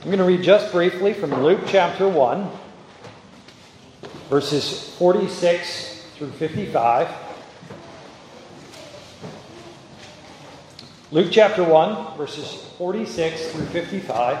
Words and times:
I'm 0.00 0.04
going 0.04 0.18
to 0.18 0.24
read 0.24 0.44
just 0.44 0.70
briefly 0.70 1.12
from 1.12 1.42
Luke 1.42 1.62
chapter 1.66 2.08
1, 2.08 2.48
verses 4.30 4.94
46 4.96 6.04
through 6.14 6.30
55. 6.30 7.08
Luke 11.10 11.28
chapter 11.32 11.64
1, 11.64 12.16
verses 12.16 12.64
46 12.78 13.50
through 13.50 13.64
55. 13.64 14.38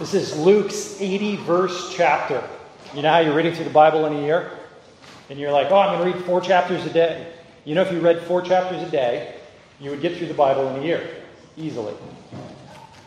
This 0.00 0.14
is 0.14 0.36
Luke's 0.36 1.00
80 1.00 1.36
verse 1.36 1.94
chapter. 1.94 2.42
You 2.92 3.02
know 3.02 3.10
how 3.10 3.20
you're 3.20 3.36
reading 3.36 3.54
through 3.54 3.66
the 3.66 3.70
Bible 3.70 4.04
in 4.06 4.14
a 4.14 4.20
year? 4.20 4.50
And 5.28 5.38
you're 5.38 5.52
like, 5.52 5.70
oh, 5.70 5.78
I'm 5.78 5.96
going 5.96 6.10
to 6.10 6.18
read 6.18 6.26
four 6.26 6.40
chapters 6.40 6.84
a 6.84 6.92
day. 6.92 7.32
You 7.64 7.76
know, 7.76 7.82
if 7.82 7.92
you 7.92 8.00
read 8.00 8.20
four 8.22 8.42
chapters 8.42 8.82
a 8.82 8.90
day, 8.90 9.36
you 9.80 9.90
would 9.90 10.02
get 10.02 10.16
through 10.16 10.28
the 10.28 10.34
Bible 10.34 10.68
in 10.68 10.82
a 10.82 10.84
year 10.84 11.08
easily. 11.56 11.94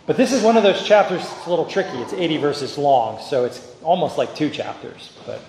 But 0.05 0.18
this 0.18 0.34
is 0.34 0.44
one 0.44 0.58
of 0.58 0.63
those 0.63 0.84
chapters 0.86 1.22
that's 1.22 1.46
a 1.46 1.49
little 1.49 1.66
tricky. 1.66 1.98
It's 1.99 2.13
80 2.13 2.38
verses 2.38 2.77
long, 2.77 3.22
so 3.22 3.46
it's 3.46 3.66
almost 3.84 4.18
like 4.18 4.36
two 4.36 4.49
chapters. 4.49 5.13
But 5.26 5.41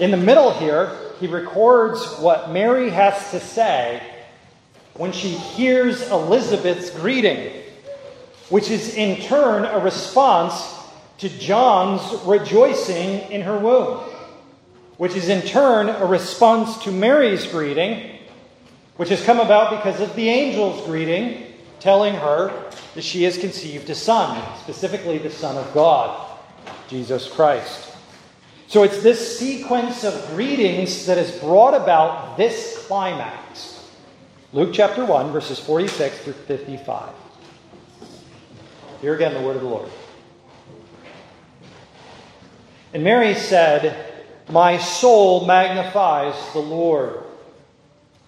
in 0.00 0.10
the 0.10 0.16
middle 0.16 0.52
here, 0.52 0.96
he 1.20 1.26
records 1.26 2.04
what 2.18 2.50
Mary 2.50 2.90
has 2.90 3.30
to 3.30 3.40
say 3.40 4.02
when 4.94 5.12
she 5.12 5.28
hears 5.28 6.08
Elizabeth's 6.10 6.90
greeting, 6.90 7.52
which 8.48 8.70
is 8.70 8.94
in 8.94 9.20
turn 9.22 9.64
a 9.64 9.78
response 9.78 10.74
to 11.18 11.28
John's 11.28 12.24
rejoicing 12.24 13.30
in 13.30 13.42
her 13.42 13.58
womb, 13.58 13.98
which 14.96 15.14
is 15.14 15.28
in 15.28 15.42
turn 15.42 15.88
a 15.88 16.06
response 16.06 16.78
to 16.84 16.90
Mary's 16.90 17.46
greeting 17.46 18.17
which 18.98 19.08
has 19.08 19.24
come 19.24 19.38
about 19.38 19.70
because 19.70 20.00
of 20.00 20.14
the 20.16 20.28
angel's 20.28 20.84
greeting 20.84 21.46
telling 21.78 22.14
her 22.14 22.48
that 22.94 23.04
she 23.04 23.22
has 23.22 23.38
conceived 23.38 23.88
a 23.88 23.94
son, 23.94 24.42
specifically 24.58 25.18
the 25.18 25.30
Son 25.30 25.56
of 25.56 25.72
God, 25.72 26.36
Jesus 26.88 27.28
Christ. 27.28 27.94
So 28.66 28.82
it's 28.82 29.00
this 29.00 29.38
sequence 29.38 30.02
of 30.02 30.28
greetings 30.30 31.06
that 31.06 31.16
has 31.16 31.30
brought 31.38 31.74
about 31.74 32.36
this 32.36 32.84
climax. 32.88 33.88
Luke 34.52 34.70
chapter 34.72 35.04
1, 35.04 35.30
verses 35.30 35.60
46 35.60 36.18
through 36.18 36.32
55. 36.32 37.12
Here 39.00 39.14
again, 39.14 39.32
the 39.32 39.42
word 39.42 39.54
of 39.54 39.62
the 39.62 39.68
Lord. 39.68 39.88
And 42.92 43.04
Mary 43.04 43.34
said, 43.34 44.24
My 44.50 44.76
soul 44.78 45.46
magnifies 45.46 46.34
the 46.52 46.58
Lord 46.58 47.22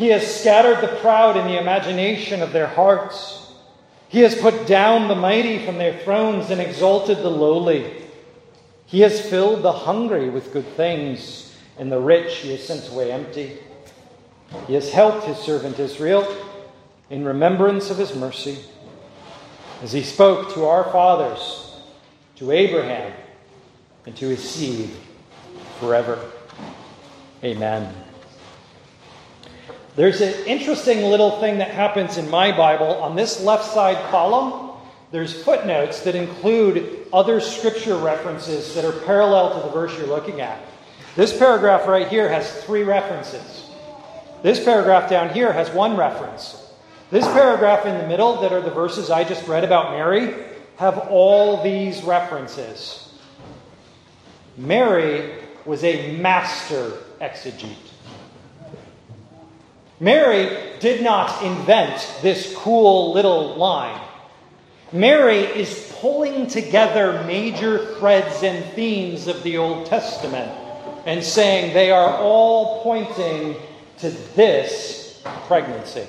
He 0.00 0.08
has 0.08 0.40
scattered 0.40 0.80
the 0.80 0.96
proud 1.02 1.36
in 1.36 1.46
the 1.46 1.60
imagination 1.60 2.40
of 2.40 2.54
their 2.54 2.68
hearts. 2.68 3.52
He 4.08 4.20
has 4.20 4.34
put 4.34 4.66
down 4.66 5.08
the 5.08 5.14
mighty 5.14 5.62
from 5.66 5.76
their 5.76 5.92
thrones 5.98 6.48
and 6.48 6.58
exalted 6.58 7.18
the 7.18 7.28
lowly. 7.28 8.06
He 8.86 9.00
has 9.00 9.20
filled 9.20 9.60
the 9.60 9.72
hungry 9.72 10.30
with 10.30 10.54
good 10.54 10.66
things, 10.68 11.54
and 11.78 11.92
the 11.92 12.00
rich 12.00 12.36
he 12.36 12.52
has 12.52 12.66
sent 12.66 12.90
away 12.90 13.12
empty. 13.12 13.58
He 14.66 14.72
has 14.72 14.90
helped 14.90 15.26
his 15.26 15.36
servant 15.36 15.78
Israel 15.78 16.26
in 17.10 17.22
remembrance 17.22 17.90
of 17.90 17.98
his 17.98 18.16
mercy, 18.16 18.56
as 19.82 19.92
he 19.92 20.02
spoke 20.02 20.54
to 20.54 20.64
our 20.64 20.84
fathers, 20.84 21.78
to 22.36 22.52
Abraham, 22.52 23.12
and 24.06 24.16
to 24.16 24.28
his 24.28 24.42
seed 24.48 24.88
forever. 25.78 26.18
Amen. 27.44 27.94
There's 29.96 30.20
an 30.20 30.34
interesting 30.46 31.02
little 31.02 31.40
thing 31.40 31.58
that 31.58 31.70
happens 31.70 32.16
in 32.16 32.30
my 32.30 32.56
Bible. 32.56 32.94
On 33.02 33.16
this 33.16 33.42
left 33.42 33.64
side 33.64 33.98
column, 34.10 34.70
there's 35.10 35.42
footnotes 35.42 36.02
that 36.02 36.14
include 36.14 37.06
other 37.12 37.40
scripture 37.40 37.96
references 37.96 38.74
that 38.74 38.84
are 38.84 38.92
parallel 38.92 39.60
to 39.60 39.66
the 39.66 39.72
verse 39.72 39.96
you're 39.98 40.06
looking 40.06 40.40
at. 40.40 40.60
This 41.16 41.36
paragraph 41.36 41.88
right 41.88 42.06
here 42.06 42.28
has 42.28 42.62
three 42.64 42.84
references. 42.84 43.68
This 44.42 44.62
paragraph 44.62 45.10
down 45.10 45.30
here 45.30 45.52
has 45.52 45.68
one 45.70 45.96
reference. 45.96 46.72
This 47.10 47.26
paragraph 47.26 47.84
in 47.84 47.98
the 47.98 48.06
middle, 48.06 48.40
that 48.42 48.52
are 48.52 48.60
the 48.60 48.70
verses 48.70 49.10
I 49.10 49.24
just 49.24 49.48
read 49.48 49.64
about 49.64 49.90
Mary, 49.90 50.34
have 50.76 50.98
all 51.10 51.62
these 51.64 52.02
references. 52.04 53.12
Mary 54.56 55.34
was 55.64 55.82
a 55.82 56.16
master 56.18 56.92
exegete. 57.20 57.89
Mary 60.00 60.78
did 60.80 61.02
not 61.02 61.42
invent 61.44 62.10
this 62.22 62.54
cool 62.56 63.12
little 63.12 63.54
line. 63.56 64.00
Mary 64.92 65.40
is 65.40 65.94
pulling 66.00 66.46
together 66.46 67.22
major 67.24 67.94
threads 67.96 68.42
and 68.42 68.64
themes 68.72 69.28
of 69.28 69.42
the 69.42 69.58
Old 69.58 69.86
Testament 69.86 70.50
and 71.04 71.22
saying 71.22 71.74
they 71.74 71.90
are 71.90 72.16
all 72.16 72.82
pointing 72.82 73.54
to 73.98 74.10
this 74.34 75.22
pregnancy. 75.46 76.06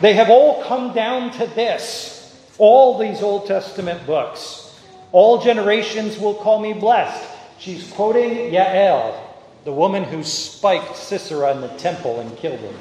They 0.00 0.12
have 0.14 0.28
all 0.28 0.62
come 0.64 0.92
down 0.92 1.30
to 1.32 1.46
this, 1.46 2.38
all 2.58 2.98
these 2.98 3.22
Old 3.22 3.46
Testament 3.46 4.06
books. 4.06 4.78
All 5.12 5.40
generations 5.40 6.18
will 6.18 6.34
call 6.34 6.60
me 6.60 6.74
blessed. 6.74 7.30
She's 7.58 7.90
quoting 7.92 8.52
Yael, 8.52 9.18
the 9.64 9.72
woman 9.72 10.04
who 10.04 10.22
spiked 10.22 10.96
Sisera 10.96 11.52
in 11.52 11.60
the 11.60 11.68
temple 11.68 12.20
and 12.20 12.36
killed 12.36 12.60
him. 12.60 12.74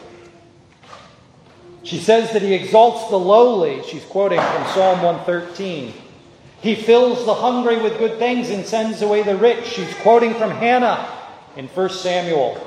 She 1.83 1.99
says 1.99 2.31
that 2.31 2.41
he 2.41 2.53
exalts 2.53 3.09
the 3.09 3.19
lowly. 3.19 3.83
She's 3.83 4.05
quoting 4.05 4.39
from 4.39 4.66
Psalm 4.67 5.01
113. 5.01 5.94
He 6.61 6.75
fills 6.75 7.25
the 7.25 7.33
hungry 7.33 7.81
with 7.81 7.97
good 7.97 8.19
things 8.19 8.49
and 8.49 8.66
sends 8.66 9.01
away 9.01 9.23
the 9.23 9.35
rich. 9.35 9.66
She's 9.66 9.94
quoting 9.95 10.33
from 10.33 10.51
Hannah 10.51 11.09
in 11.57 11.67
1 11.67 11.89
Samuel. 11.89 12.66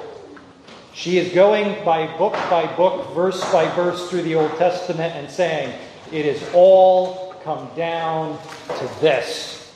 She 0.92 1.18
is 1.18 1.32
going 1.34 1.82
by 1.84 2.06
book 2.18 2.34
by 2.50 2.66
book, 2.76 3.14
verse 3.14 3.40
by 3.52 3.68
verse 3.74 4.08
through 4.08 4.22
the 4.22 4.34
Old 4.34 4.54
Testament 4.56 5.14
and 5.14 5.30
saying, 5.30 5.78
It 6.12 6.26
is 6.26 6.42
all 6.54 7.34
come 7.42 7.70
down 7.76 8.38
to 8.68 8.90
this. 9.00 9.72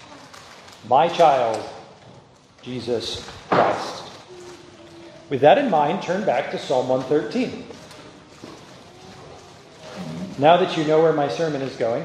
My 0.88 1.08
child, 1.08 1.62
Jesus 2.62 3.26
Christ. 3.48 4.09
With 5.30 5.42
that 5.42 5.58
in 5.58 5.70
mind, 5.70 6.02
turn 6.02 6.26
back 6.26 6.50
to 6.50 6.58
Psalm 6.58 6.88
113. 6.88 7.64
Now 10.40 10.56
that 10.56 10.76
you 10.76 10.82
know 10.82 11.00
where 11.00 11.12
my 11.12 11.28
sermon 11.28 11.62
is 11.62 11.76
going, 11.76 12.04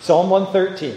Psalm 0.00 0.30
113. 0.30 0.96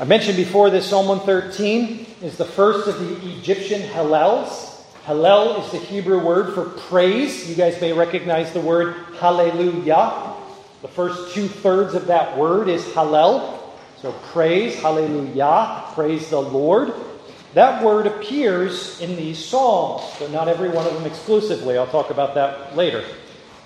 I 0.00 0.04
mentioned 0.04 0.38
before 0.38 0.70
this 0.70 0.88
Psalm 0.88 1.08
113 1.08 2.06
is 2.22 2.38
the 2.38 2.46
first 2.46 2.88
of 2.88 2.98
the 2.98 3.36
Egyptian 3.36 3.82
Hallels. 3.82 4.80
Hallel 5.04 5.62
is 5.62 5.70
the 5.70 5.78
Hebrew 5.78 6.24
word 6.24 6.54
for 6.54 6.64
praise. 6.64 7.50
You 7.50 7.54
guys 7.54 7.78
may 7.82 7.92
recognize 7.92 8.50
the 8.54 8.60
word 8.60 8.96
hallelujah. 9.20 10.32
The 10.80 10.88
first 10.88 11.34
two 11.34 11.48
thirds 11.48 11.94
of 11.94 12.06
that 12.06 12.38
word 12.38 12.68
is 12.68 12.82
Hallel. 12.82 13.58
So 14.00 14.12
praise, 14.32 14.74
hallelujah, 14.80 15.84
praise 15.92 16.30
the 16.30 16.40
Lord. 16.40 16.94
That 17.54 17.84
word 17.84 18.08
appears 18.08 19.00
in 19.00 19.14
these 19.14 19.42
Psalms, 19.42 20.02
but 20.18 20.32
not 20.32 20.48
every 20.48 20.68
one 20.68 20.86
of 20.86 20.94
them 20.94 21.06
exclusively. 21.06 21.78
I'll 21.78 21.86
talk 21.86 22.10
about 22.10 22.34
that 22.34 22.76
later. 22.76 23.04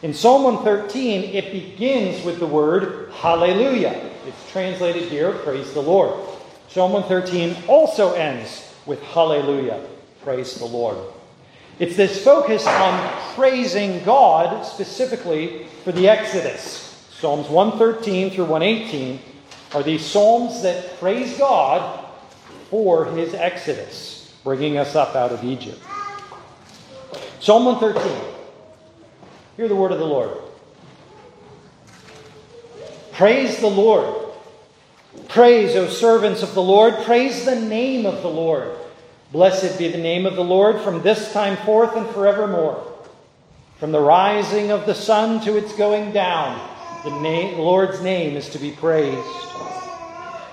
In 0.02 0.12
Psalm 0.12 0.44
113, 0.44 1.34
it 1.34 1.50
begins 1.50 2.22
with 2.22 2.38
the 2.38 2.46
word 2.46 3.10
hallelujah. 3.14 4.10
It's 4.26 4.50
translated 4.52 5.04
here, 5.04 5.32
praise 5.32 5.72
the 5.72 5.80
Lord. 5.80 6.12
Psalm 6.68 6.92
113 6.92 7.64
also 7.66 8.12
ends 8.12 8.74
with 8.84 9.02
hallelujah, 9.02 9.82
praise 10.22 10.54
the 10.56 10.66
Lord. 10.66 10.98
It's 11.78 11.96
this 11.96 12.22
focus 12.22 12.66
on 12.66 13.34
praising 13.34 14.04
God 14.04 14.64
specifically 14.64 15.66
for 15.82 15.92
the 15.92 16.08
Exodus. 16.08 17.06
Psalms 17.20 17.48
113 17.48 18.30
through 18.32 18.44
118 18.44 19.18
are 19.72 19.82
these 19.82 20.04
psalms 20.04 20.62
that 20.62 20.98
praise 20.98 21.38
God 21.38 22.07
for 22.70 23.06
his 23.06 23.34
exodus, 23.34 24.32
bringing 24.44 24.76
us 24.76 24.94
up 24.94 25.14
out 25.14 25.32
of 25.32 25.44
Egypt. 25.44 25.80
Psalm 27.40 27.64
113. 27.64 28.34
Hear 29.56 29.68
the 29.68 29.76
word 29.76 29.92
of 29.92 29.98
the 29.98 30.06
Lord. 30.06 30.30
Praise 33.12 33.58
the 33.58 33.68
Lord. 33.68 34.26
Praise, 35.28 35.74
O 35.74 35.88
servants 35.88 36.42
of 36.42 36.54
the 36.54 36.62
Lord. 36.62 36.94
Praise 37.04 37.44
the 37.44 37.60
name 37.60 38.06
of 38.06 38.22
the 38.22 38.28
Lord. 38.28 38.76
Blessed 39.32 39.78
be 39.78 39.88
the 39.88 39.98
name 39.98 40.26
of 40.26 40.36
the 40.36 40.44
Lord 40.44 40.80
from 40.80 41.02
this 41.02 41.32
time 41.32 41.56
forth 41.58 41.96
and 41.96 42.06
forevermore. 42.10 42.84
From 43.78 43.92
the 43.92 44.00
rising 44.00 44.70
of 44.70 44.86
the 44.86 44.94
sun 44.94 45.40
to 45.42 45.56
its 45.56 45.72
going 45.74 46.12
down, 46.12 46.58
the, 47.04 47.20
name, 47.20 47.56
the 47.56 47.62
Lord's 47.62 48.00
name 48.02 48.36
is 48.36 48.48
to 48.50 48.58
be 48.58 48.70
praised. 48.72 49.28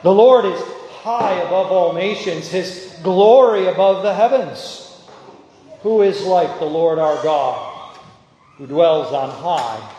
The 0.04 0.12
Lord 0.12 0.46
is 0.46 0.62
high 1.06 1.40
above 1.42 1.72
all 1.72 1.94
nations, 1.94 2.50
his 2.50 2.94
glory 3.04 3.68
above 3.68 4.04
the 4.04 4.14
heavens. 4.14 4.82
Who 5.84 6.02
is 6.02 6.22
like 6.24 6.60
the 6.60 6.66
Lord 6.66 7.00
our 7.00 7.22
God, 7.24 7.98
who 8.58 8.68
dwells 8.68 9.14
on 9.14 9.30
high? 9.30 9.96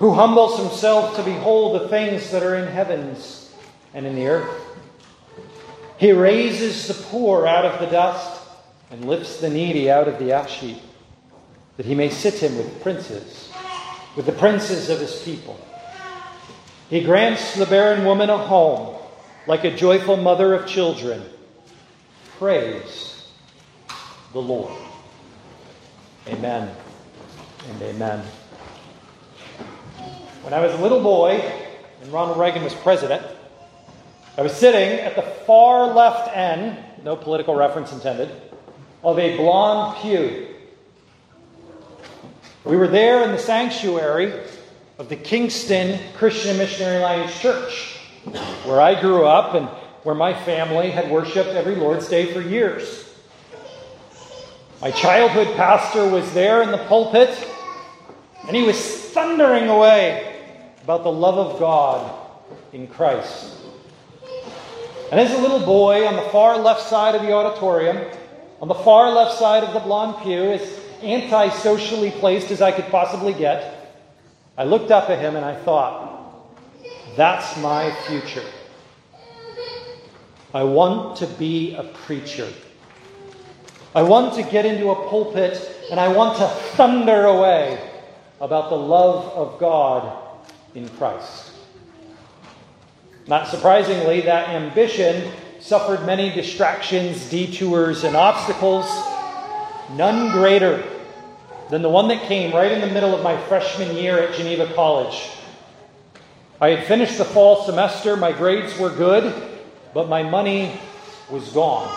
who 0.00 0.14
humbles 0.14 0.58
himself 0.58 1.14
to 1.14 1.22
behold 1.22 1.78
the 1.78 1.88
things 1.88 2.30
that 2.30 2.42
are 2.42 2.56
in 2.56 2.66
heavens 2.66 3.54
and 3.92 4.06
in 4.06 4.14
the 4.14 4.26
earth. 4.26 4.50
He 5.98 6.12
raises 6.12 6.88
the 6.88 6.94
poor 6.94 7.46
out 7.46 7.66
of 7.66 7.78
the 7.78 7.86
dust 7.86 8.40
and 8.90 9.04
lifts 9.04 9.40
the 9.40 9.50
needy 9.50 9.90
out 9.90 10.08
of 10.08 10.18
the 10.18 10.32
ash 10.32 10.58
heap, 10.58 10.80
that 11.76 11.84
he 11.84 11.94
may 11.94 12.08
sit 12.08 12.42
him 12.42 12.56
with 12.56 12.82
princes, 12.82 13.52
with 14.16 14.24
the 14.24 14.32
princes 14.32 14.88
of 14.88 15.00
his 15.00 15.22
people. 15.22 15.60
He 16.88 17.04
grants 17.04 17.54
the 17.54 17.66
barren 17.66 18.06
woman 18.06 18.30
a 18.30 18.38
home, 18.38 18.96
like 19.46 19.64
a 19.64 19.74
joyful 19.74 20.16
mother 20.16 20.54
of 20.54 20.66
children. 20.66 21.22
Praise 22.38 23.28
the 24.32 24.40
Lord. 24.40 24.72
Amen 26.28 26.74
and 27.68 27.82
amen. 27.82 28.24
When 30.42 30.54
I 30.54 30.60
was 30.60 30.72
a 30.72 30.78
little 30.78 31.02
boy 31.02 31.40
and 32.02 32.12
Ronald 32.12 32.38
Reagan 32.38 32.62
was 32.62 32.74
president, 32.74 33.22
I 34.38 34.42
was 34.42 34.52
sitting 34.52 35.00
at 35.00 35.16
the 35.16 35.22
far 35.22 35.92
left 35.92 36.34
end, 36.34 36.78
no 37.04 37.16
political 37.16 37.54
reference 37.54 37.92
intended, 37.92 38.30
of 39.02 39.18
a 39.18 39.36
blond 39.36 39.98
pew. 39.98 40.46
We 42.64 42.76
were 42.76 42.88
there 42.88 43.24
in 43.24 43.32
the 43.32 43.38
sanctuary 43.38 44.32
of 44.98 45.08
the 45.08 45.16
Kingston 45.16 45.98
Christian 46.14 46.58
Missionary 46.58 46.98
Alliance 46.98 47.38
Church, 47.40 47.99
where 48.64 48.80
I 48.80 49.00
grew 49.00 49.26
up 49.26 49.54
and 49.54 49.66
where 50.02 50.14
my 50.14 50.34
family 50.44 50.90
had 50.90 51.10
worshiped 51.10 51.50
every 51.50 51.76
Lord's 51.76 52.08
Day 52.08 52.32
for 52.32 52.40
years. 52.40 53.06
My 54.80 54.90
childhood 54.90 55.54
pastor 55.56 56.08
was 56.08 56.32
there 56.32 56.62
in 56.62 56.70
the 56.70 56.78
pulpit, 56.78 57.30
and 58.46 58.56
he 58.56 58.62
was 58.62 58.78
thundering 58.78 59.68
away 59.68 60.40
about 60.82 61.02
the 61.02 61.12
love 61.12 61.36
of 61.36 61.60
God 61.60 62.18
in 62.72 62.86
Christ. 62.86 63.56
And 65.10 65.20
as 65.20 65.32
a 65.32 65.38
little 65.38 65.60
boy 65.60 66.06
on 66.06 66.16
the 66.16 66.30
far 66.30 66.56
left 66.56 66.88
side 66.88 67.14
of 67.14 67.22
the 67.22 67.32
auditorium, 67.32 67.98
on 68.62 68.68
the 68.68 68.74
far 68.74 69.10
left 69.12 69.38
side 69.38 69.64
of 69.64 69.74
the 69.74 69.80
blond 69.80 70.22
pew, 70.22 70.52
as 70.52 70.80
anti-socially 71.02 72.10
placed 72.12 72.50
as 72.50 72.62
I 72.62 72.72
could 72.72 72.86
possibly 72.86 73.32
get, 73.32 73.98
I 74.56 74.64
looked 74.64 74.90
up 74.90 75.10
at 75.10 75.18
him 75.18 75.36
and 75.36 75.44
I 75.44 75.54
thought, 75.54 76.19
that's 77.16 77.56
my 77.58 77.90
future. 78.06 78.44
I 80.52 80.64
want 80.64 81.16
to 81.18 81.26
be 81.26 81.74
a 81.74 81.84
preacher. 81.84 82.48
I 83.94 84.02
want 84.02 84.34
to 84.34 84.42
get 84.42 84.66
into 84.66 84.90
a 84.90 85.08
pulpit 85.08 85.76
and 85.90 85.98
I 85.98 86.08
want 86.08 86.38
to 86.38 86.46
thunder 86.46 87.24
away 87.24 87.90
about 88.40 88.70
the 88.70 88.76
love 88.76 89.26
of 89.32 89.60
God 89.60 90.46
in 90.74 90.88
Christ. 90.90 91.52
Not 93.26 93.48
surprisingly, 93.48 94.22
that 94.22 94.48
ambition 94.48 95.32
suffered 95.60 96.04
many 96.06 96.30
distractions, 96.30 97.28
detours, 97.30 98.04
and 98.04 98.16
obstacles, 98.16 98.86
none 99.92 100.32
greater 100.32 100.82
than 101.68 101.82
the 101.82 101.88
one 101.88 102.08
that 102.08 102.22
came 102.22 102.52
right 102.52 102.72
in 102.72 102.80
the 102.80 102.88
middle 102.88 103.14
of 103.14 103.22
my 103.22 103.40
freshman 103.42 103.94
year 103.94 104.18
at 104.18 104.34
Geneva 104.34 104.72
College. 104.74 105.30
I 106.60 106.70
had 106.70 106.86
finished 106.86 107.16
the 107.16 107.24
fall 107.24 107.64
semester, 107.64 108.16
my 108.16 108.32
grades 108.32 108.78
were 108.78 108.90
good, 108.90 109.32
but 109.94 110.10
my 110.10 110.22
money 110.22 110.78
was 111.30 111.48
gone. 111.52 111.88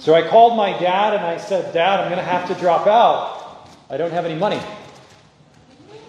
So 0.00 0.12
I 0.14 0.26
called 0.28 0.56
my 0.56 0.76
dad 0.78 1.14
and 1.14 1.24
I 1.24 1.36
said, 1.36 1.72
Dad, 1.72 2.00
I'm 2.00 2.10
going 2.10 2.18
to 2.18 2.30
have 2.30 2.48
to 2.48 2.54
drop 2.54 2.86
out. 2.86 3.68
I 3.88 3.96
don't 3.96 4.10
have 4.10 4.24
any 4.24 4.38
money. 4.38 4.60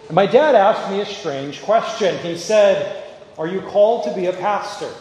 And 0.08 0.14
my 0.14 0.26
dad 0.26 0.56
asked 0.56 0.90
me 0.90 1.00
a 1.00 1.06
strange 1.06 1.62
question. 1.62 2.18
He 2.18 2.36
said, 2.36 3.04
Are 3.38 3.46
you 3.46 3.60
called 3.60 4.04
to 4.04 4.14
be 4.14 4.26
a 4.26 4.32
pastor? 4.32 4.92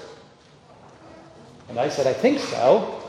And 1.70 1.80
I 1.80 1.90
said, 1.90 2.06
I 2.06 2.14
think 2.14 2.40
so. 2.40 3.02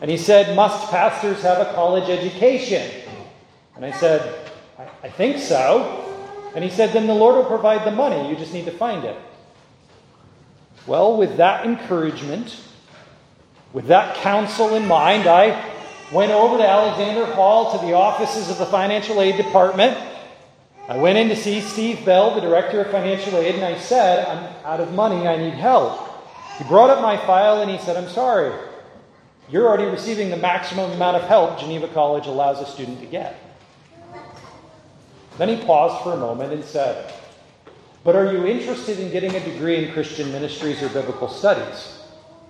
And 0.00 0.10
he 0.10 0.16
said, 0.16 0.56
Must 0.56 0.90
pastors 0.90 1.42
have 1.42 1.58
a 1.58 1.72
college 1.74 2.08
education? 2.08 2.90
And 3.76 3.84
I 3.84 3.92
said, 3.92 4.50
I, 4.78 4.88
I 5.04 5.10
think 5.10 5.38
so. 5.38 6.07
And 6.58 6.64
he 6.64 6.70
said, 6.70 6.92
Then 6.92 7.06
the 7.06 7.14
Lord 7.14 7.36
will 7.36 7.44
provide 7.44 7.86
the 7.86 7.94
money. 7.94 8.28
You 8.28 8.34
just 8.34 8.52
need 8.52 8.64
to 8.64 8.72
find 8.72 9.04
it. 9.04 9.16
Well, 10.88 11.16
with 11.16 11.36
that 11.36 11.64
encouragement, 11.64 12.60
with 13.72 13.86
that 13.86 14.16
counsel 14.16 14.74
in 14.74 14.88
mind, 14.88 15.28
I 15.28 15.72
went 16.10 16.32
over 16.32 16.58
to 16.58 16.68
Alexander 16.68 17.26
Hall 17.26 17.78
to 17.78 17.86
the 17.86 17.92
offices 17.92 18.50
of 18.50 18.58
the 18.58 18.66
financial 18.66 19.20
aid 19.20 19.36
department 19.36 19.96
I 20.88 20.96
went 20.96 21.18
in 21.18 21.28
to 21.28 21.36
see 21.36 21.60
Steve 21.60 22.02
Bell, 22.06 22.34
the 22.34 22.40
director 22.40 22.80
of 22.80 22.90
financial 22.90 23.36
aid, 23.36 23.54
and 23.54 23.62
I 23.62 23.76
said, 23.76 24.26
I'm 24.26 24.44
out 24.64 24.80
of 24.80 24.94
money, 24.94 25.28
I 25.28 25.36
need 25.36 25.52
help. 25.52 26.00
He 26.56 26.64
brought 26.64 26.88
up 26.88 27.02
my 27.02 27.18
file 27.18 27.60
and 27.60 27.70
he 27.70 27.76
said, 27.76 27.98
I'm 27.98 28.08
sorry. 28.08 28.58
You're 29.50 29.68
already 29.68 29.84
receiving 29.84 30.30
the 30.30 30.38
maximum 30.38 30.90
amount 30.92 31.18
of 31.18 31.28
help 31.28 31.60
Geneva 31.60 31.88
College 31.88 32.26
allows 32.26 32.66
a 32.66 32.66
student 32.66 33.00
to 33.00 33.06
get. 33.06 33.36
Then 35.38 35.48
he 35.48 35.64
paused 35.64 36.02
for 36.02 36.12
a 36.12 36.16
moment 36.16 36.52
and 36.52 36.64
said, 36.64 37.12
But 38.04 38.16
are 38.16 38.32
you 38.32 38.44
interested 38.44 38.98
in 38.98 39.10
getting 39.10 39.34
a 39.34 39.44
degree 39.44 39.84
in 39.84 39.92
Christian 39.92 40.32
ministries 40.32 40.82
or 40.82 40.88
biblical 40.88 41.28
studies? 41.28 42.02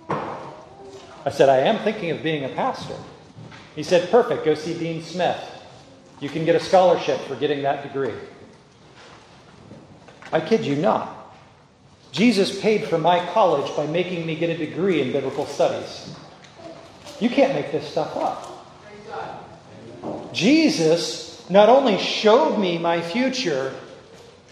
I 0.09 1.29
said, 1.31 1.49
I 1.49 1.59
am 1.59 1.83
thinking 1.83 2.09
of 2.09 2.23
being 2.23 2.45
a 2.45 2.49
pastor. 2.49 2.95
He 3.75 3.83
said, 3.83 4.09
Perfect, 4.09 4.43
go 4.43 4.55
see 4.55 4.77
Dean 4.77 5.03
Smith. 5.03 5.39
You 6.19 6.29
can 6.29 6.45
get 6.45 6.55
a 6.55 6.59
scholarship 6.59 7.19
for 7.21 7.35
getting 7.35 7.61
that 7.61 7.83
degree. 7.83 8.13
I 10.31 10.41
kid 10.41 10.65
you 10.65 10.75
not. 10.75 11.15
Jesus 12.11 12.59
paid 12.59 12.85
for 12.85 12.97
my 12.97 13.23
college 13.33 13.75
by 13.75 13.85
making 13.85 14.25
me 14.25 14.35
get 14.35 14.49
a 14.49 14.57
degree 14.57 15.01
in 15.01 15.11
biblical 15.11 15.45
studies. 15.45 16.15
You 17.19 17.29
can't 17.29 17.53
make 17.53 17.71
this 17.71 17.87
stuff 17.87 18.15
up. 18.17 20.33
Jesus 20.33 21.28
not 21.49 21.67
only 21.67 21.97
showed 21.97 22.57
me 22.57 22.77
my 22.77 23.01
future, 23.01 23.73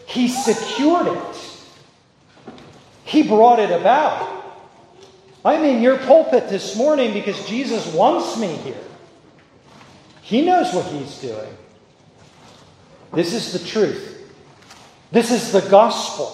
he 0.08 0.28
secured 0.28 1.08
it. 1.08 1.58
He 3.06 3.24
brought 3.24 3.60
it 3.60 3.72
about. 3.72 4.34
I'm 5.46 5.64
in 5.64 5.82
your 5.82 5.98
pulpit 6.00 6.50
this 6.50 6.76
morning 6.76 7.14
because 7.14 7.48
Jesus 7.48 7.86
wants 7.94 8.38
me 8.38 8.48
here. 8.48 8.84
He 10.22 10.46
knows 10.46 10.74
what 10.74 10.86
he's 10.88 11.20
doing. 11.20 11.56
This 13.14 13.34
is 13.34 13.54
the 13.54 13.66
truth. 13.66 14.30
This 15.12 15.32
is 15.32 15.52
the 15.52 15.62
gospel. 15.70 16.34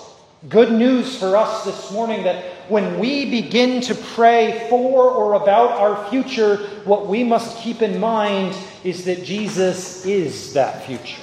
Good 0.50 0.72
news 0.72 1.17
for 1.17 1.38
us 1.38 1.63
this 1.63 1.91
morning 1.91 2.24
that 2.24 2.43
when 2.70 3.00
we 3.00 3.29
begin 3.29 3.82
to 3.82 3.96
pray 3.96 4.67
for 4.70 5.10
or 5.10 5.34
about 5.34 5.72
our 5.72 6.10
future, 6.10 6.58
what 6.86 7.08
we 7.08 7.24
must 7.24 7.58
keep 7.58 7.82
in 7.82 8.00
mind 8.00 8.55
is 8.84 9.05
that 9.05 9.24
Jesus 9.24 10.05
is 10.05 10.53
that 10.53 10.86
future. 10.86 11.22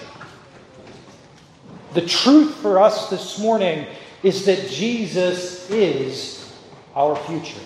The 1.94 2.02
truth 2.02 2.54
for 2.56 2.78
us 2.78 3.10
this 3.10 3.38
morning 3.38 3.86
is 4.22 4.44
that 4.46 4.68
Jesus 4.68 5.68
is 5.70 6.52
our 6.94 7.16
future. 7.16 7.60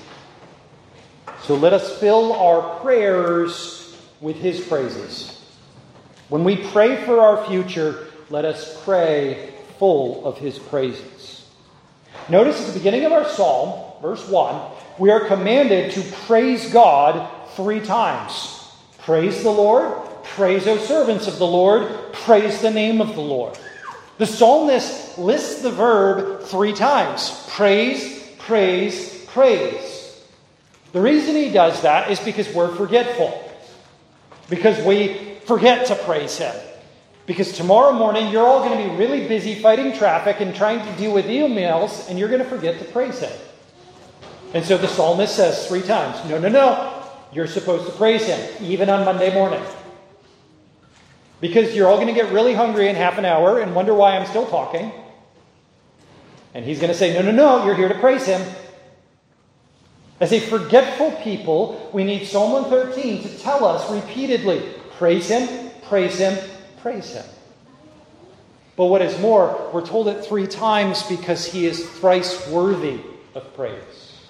So 1.43 1.57
let 1.57 1.73
us 1.73 1.99
fill 1.99 2.33
our 2.33 2.81
prayers 2.81 3.97
with 4.21 4.37
his 4.37 4.61
praises. 4.61 5.45
When 6.29 6.45
we 6.45 6.57
pray 6.57 7.05
for 7.05 7.21
our 7.21 7.45
future, 7.47 8.07
let 8.31 8.45
us 8.45 8.83
pray 8.85 9.53
full 9.79 10.25
of 10.25 10.39
his 10.39 10.59
praises. 10.59 11.14
Notice 12.29 12.61
at 12.61 12.73
the 12.73 12.79
beginning 12.79 13.05
of 13.05 13.13
our 13.13 13.29
psalm, 13.29 14.01
verse 14.01 14.27
1, 14.29 14.73
we 14.99 15.11
are 15.11 15.27
commanded 15.27 15.93
to 15.93 16.03
praise 16.27 16.73
God 16.73 17.29
three 17.51 17.81
times. 17.81 18.71
Praise 19.01 19.43
the 19.43 19.51
Lord, 19.51 19.93
praise, 20.23 20.67
O 20.67 20.79
servants 20.79 21.27
of 21.27 21.39
the 21.39 21.47
Lord, 21.47 22.13
praise 22.13 22.61
the 22.63 22.71
name 22.71 23.01
of 23.01 23.15
the 23.15 23.21
Lord. 23.21 23.59
The 24.19 24.27
psalmist 24.27 25.19
lists 25.19 25.63
the 25.63 25.71
verb 25.71 26.43
three 26.43 26.73
times 26.73 27.47
praise, 27.51 28.23
praise, 28.39 29.25
praise. 29.27 30.23
The 30.93 31.01
reason 31.01 31.35
he 31.35 31.51
does 31.51 31.83
that 31.83 32.11
is 32.11 32.21
because 32.21 32.49
we're 32.55 32.75
forgetful 32.75 33.45
because 34.49 34.85
we 34.85 35.37
forget 35.47 35.87
to 35.87 35.95
praise 35.95 36.39
Him. 36.39 36.55
Because 37.27 37.53
tomorrow 37.53 37.93
morning, 37.93 38.31
you're 38.31 38.47
all 38.47 38.61
going 38.61 38.77
to 38.77 38.91
be 38.91 38.97
really 38.97 39.27
busy 39.27 39.55
fighting 39.55 39.97
traffic 39.97 40.41
and 40.41 40.55
trying 40.55 40.85
to 40.85 40.99
deal 40.99 41.13
with 41.13 41.25
emails, 41.27 42.09
and 42.09 42.19
you're 42.19 42.29
going 42.29 42.43
to 42.43 42.49
forget 42.49 42.79
to 42.81 42.85
praise 42.87 43.21
Him. 43.21 43.33
And 44.53 44.65
so 44.65 44.77
the 44.77 44.89
psalmist 44.89 45.35
says 45.35 45.67
three 45.67 45.83
times 45.83 46.29
No, 46.29 46.39
no, 46.39 46.49
no. 46.49 47.03
You're 47.33 47.47
supposed 47.47 47.87
to 47.87 47.93
praise 47.93 48.27
Him, 48.27 48.65
even 48.65 48.91
on 48.91 49.05
Monday 49.05 49.33
morning. 49.33 49.63
Because 51.41 51.75
you're 51.75 51.89
all 51.89 51.97
going 51.97 52.09
to 52.09 52.15
get 52.15 52.31
really 52.33 52.55
hungry 52.55 52.89
in 52.89 52.95
half 52.95 53.19
an 53.19 53.25
hour 53.25 53.61
and 53.61 53.75
wonder 53.75 53.95
why 53.95 54.17
I'm 54.17 54.27
still 54.27 54.47
talking. 54.47 54.93
And 56.53 56.65
He's 56.65 56.79
going 56.79 56.93
to 56.93 56.99
say, 56.99 57.15
No, 57.15 57.23
no, 57.23 57.33
no. 57.33 57.65
You're 57.65 57.75
here 57.75 57.89
to 57.89 57.99
praise 57.99 58.27
Him. 58.27 58.43
As 60.21 60.33
a 60.33 60.41
forgetful 60.41 61.13
people, 61.23 61.91
we 61.93 62.05
need 62.05 62.27
Psalm 62.27 62.53
113 62.53 63.23
to 63.23 63.39
tell 63.39 63.65
us 63.65 63.91
repeatedly 63.91 64.63
praise 64.93 65.29
Him, 65.29 65.71
praise 65.89 66.19
Him, 66.19 66.39
praise 66.85 67.15
Him. 67.15 67.25
But 68.77 68.87
what 68.87 69.01
is 69.01 69.19
more, 69.19 69.71
we're 69.73 69.87
told 69.87 70.07
it 70.07 70.23
three 70.23 70.47
times 70.47 71.03
because 71.05 71.47
He 71.47 71.65
is 71.65 71.89
thrice 71.99 72.47
worthy 72.49 73.01
of 73.35 73.57
praise. 73.57 74.21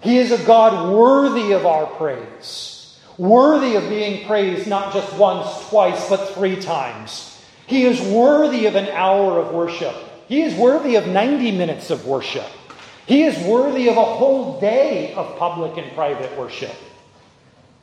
He 0.00 0.18
is 0.18 0.30
a 0.30 0.38
God 0.44 0.94
worthy 0.94 1.50
of 1.50 1.66
our 1.66 1.86
praise, 1.86 3.00
worthy 3.18 3.74
of 3.74 3.88
being 3.88 4.28
praised 4.28 4.68
not 4.68 4.94
just 4.94 5.12
once, 5.14 5.68
twice, 5.68 6.08
but 6.08 6.34
three 6.34 6.54
times. 6.54 7.42
He 7.66 7.84
is 7.84 8.00
worthy 8.00 8.66
of 8.66 8.76
an 8.76 8.86
hour 8.90 9.40
of 9.40 9.52
worship. 9.52 9.96
He 10.28 10.42
is 10.42 10.54
worthy 10.54 10.94
of 10.94 11.08
90 11.08 11.50
minutes 11.58 11.90
of 11.90 12.06
worship. 12.06 12.46
He 13.06 13.24
is 13.24 13.36
worthy 13.44 13.88
of 13.88 13.96
a 13.96 14.04
whole 14.04 14.60
day 14.60 15.14
of 15.14 15.36
public 15.36 15.76
and 15.78 15.92
private 15.94 16.38
worship. 16.38 16.76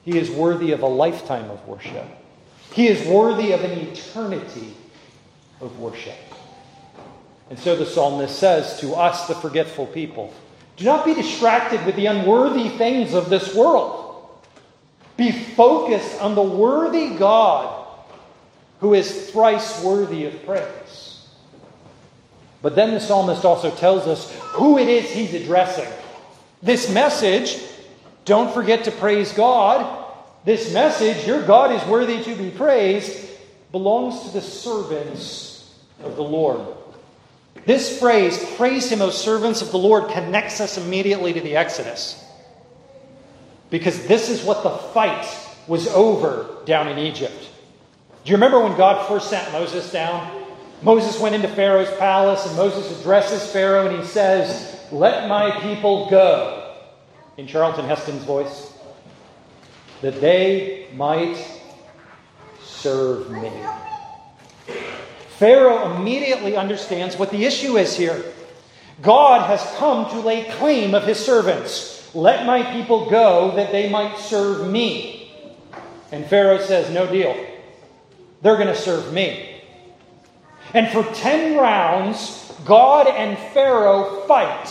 He 0.06 0.18
is 0.18 0.32
worthy 0.32 0.72
of 0.72 0.84
a 0.84 0.88
lifetime 0.88 1.52
of 1.52 1.68
worship. 1.68 2.06
He 2.72 2.88
is 2.88 3.08
worthy 3.08 3.52
of 3.52 3.64
an 3.64 3.72
eternity 3.72 4.76
of 5.62 5.80
worship. 5.80 6.18
And 7.50 7.58
so 7.58 7.76
the 7.76 7.86
psalmist 7.86 8.38
says 8.38 8.80
to 8.82 8.94
us, 8.94 9.28
the 9.28 9.36
forgetful 9.36 9.88
people, 9.88 10.34
do 10.76 10.86
not 10.86 11.06
be 11.06 11.14
distracted 11.14 11.84
with 11.86 11.96
the 11.96 12.06
unworthy 12.06 12.70
things 12.70 13.14
of 13.14 13.30
this 13.30 13.56
world. 13.56 14.04
Be 15.16 15.32
focused 15.32 16.22
on 16.22 16.36
the 16.36 16.44
worthy 16.44 17.16
God 17.16 17.86
who 18.80 18.94
is 18.94 19.32
thrice 19.32 19.84
worthy 19.84 20.26
of 20.26 20.46
praise. 20.46 21.28
But 22.62 22.76
then 22.76 22.92
the 22.92 23.00
psalmist 23.00 23.46
also 23.46 23.72
tells 23.72 24.08
us 24.08 24.32
who 24.40 24.78
it 24.78 24.88
is 24.88 25.10
he's 25.10 25.34
addressing. 25.34 25.92
This 26.62 26.92
message, 26.92 27.60
don't 28.26 28.54
forget 28.54 28.84
to 28.84 28.92
praise 28.92 29.32
God. 29.32 30.06
This 30.46 30.74
message, 30.74 31.28
your 31.28 31.44
God 31.44 31.72
is 31.72 31.84
worthy 31.90 32.24
to 32.24 32.36
be 32.36 32.50
praised, 32.50 33.30
belongs 33.72 34.24
to 34.24 34.30
the 34.30 34.42
servants 34.42 35.76
of 36.04 36.16
the 36.16 36.24
Lord. 36.24 36.62
This 37.66 38.00
phrase, 38.00 38.44
praise 38.56 38.90
him, 38.90 39.02
O 39.02 39.10
servants 39.10 39.62
of 39.62 39.72
the 39.72 39.78
Lord, 39.78 40.10
connects 40.10 40.62
us 40.62 40.78
immediately 40.78 41.34
to 41.34 41.42
the 41.42 41.58
Exodus. 41.58 42.24
Because 43.70 44.08
this 44.08 44.30
is 44.30 44.44
what 44.44 44.64
the 44.64 44.70
fight 44.70 45.28
was 45.68 45.88
over 45.90 46.48
down 46.66 46.88
in 46.88 46.98
Egypt. 46.98 47.50
Do 48.24 48.32
you 48.32 48.38
remember 48.38 48.62
when 48.62 48.78
God 48.78 49.08
first 49.08 49.30
sent 49.30 49.52
Moses 49.52 49.92
down? 49.92 50.46
Moses 50.82 51.20
went 51.20 51.36
into 51.36 51.48
Pharaoh's 51.48 51.92
palace, 51.98 52.46
and 52.46 52.56
Moses 52.56 53.00
addresses 53.00 53.52
Pharaoh, 53.52 53.88
and 53.88 54.00
he 54.02 54.08
says, 54.08 54.80
Let 54.92 55.28
my 55.28 55.52
people 55.60 56.10
go, 56.10 56.76
in 57.38 57.48
Charlton 57.48 57.86
Heston's 57.86 58.24
voice, 58.24 58.77
that 60.02 60.22
they 60.22 60.88
might 60.96 61.38
serve 62.62 63.32
me. 63.32 63.52
Pharaoh 65.38 65.96
immediately 65.96 66.56
understands 66.56 67.18
what 67.18 67.32
the 67.32 67.46
issue 67.46 67.78
is 67.78 67.96
here. 67.96 68.24
God 69.02 69.48
has 69.48 69.62
come 69.78 70.10
to 70.10 70.20
lay 70.20 70.44
claim 70.44 70.96
of 70.96 71.04
his 71.04 71.24
servants. 71.24 72.10
Let 72.16 72.46
my 72.46 72.64
people 72.74 73.10
go 73.10 73.56
that 73.56 73.72
they 73.72 73.90
might 73.90 74.18
serve 74.18 74.68
me. 74.68 75.32
And 76.12 76.26
Pharaoh 76.26 76.60
says, 76.60 76.92
No 76.92 77.06
deal. 77.06 77.36
They're 78.42 78.56
going 78.56 78.68
to 78.68 78.76
serve 78.76 79.14
me. 79.14 79.62
And 80.74 80.90
for 80.90 81.04
10 81.04 81.58
rounds, 81.58 82.54
God 82.66 83.08
and 83.08 83.38
Pharaoh 83.54 84.26
fight 84.28 84.70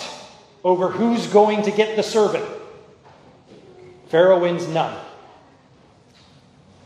over 0.65 0.89
who's 0.89 1.27
going 1.29 1.63
to 1.63 1.71
get 1.71 1.97
the 1.97 2.03
servant. 2.03 2.45
Pharaoh 4.09 4.41
wins 4.41 4.67
none. 4.69 5.06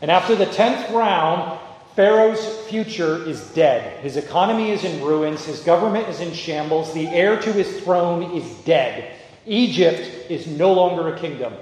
And 0.01 0.09
after 0.09 0.35
the 0.35 0.47
10th 0.47 0.91
round, 0.91 1.59
Pharaoh's 1.95 2.45
future 2.67 3.23
is 3.27 3.41
dead. 3.51 4.01
His 4.01 4.17
economy 4.17 4.71
is 4.71 4.83
in 4.83 5.03
ruins. 5.03 5.45
His 5.45 5.59
government 5.59 6.07
is 6.07 6.21
in 6.21 6.33
shambles. 6.33 6.93
The 6.93 7.07
heir 7.07 7.39
to 7.39 7.53
his 7.53 7.81
throne 7.81 8.35
is 8.35 8.49
dead. 8.63 9.15
Egypt 9.45 10.29
is 10.29 10.47
no 10.47 10.73
longer 10.73 11.13
a 11.13 11.19
kingdom. 11.19 11.53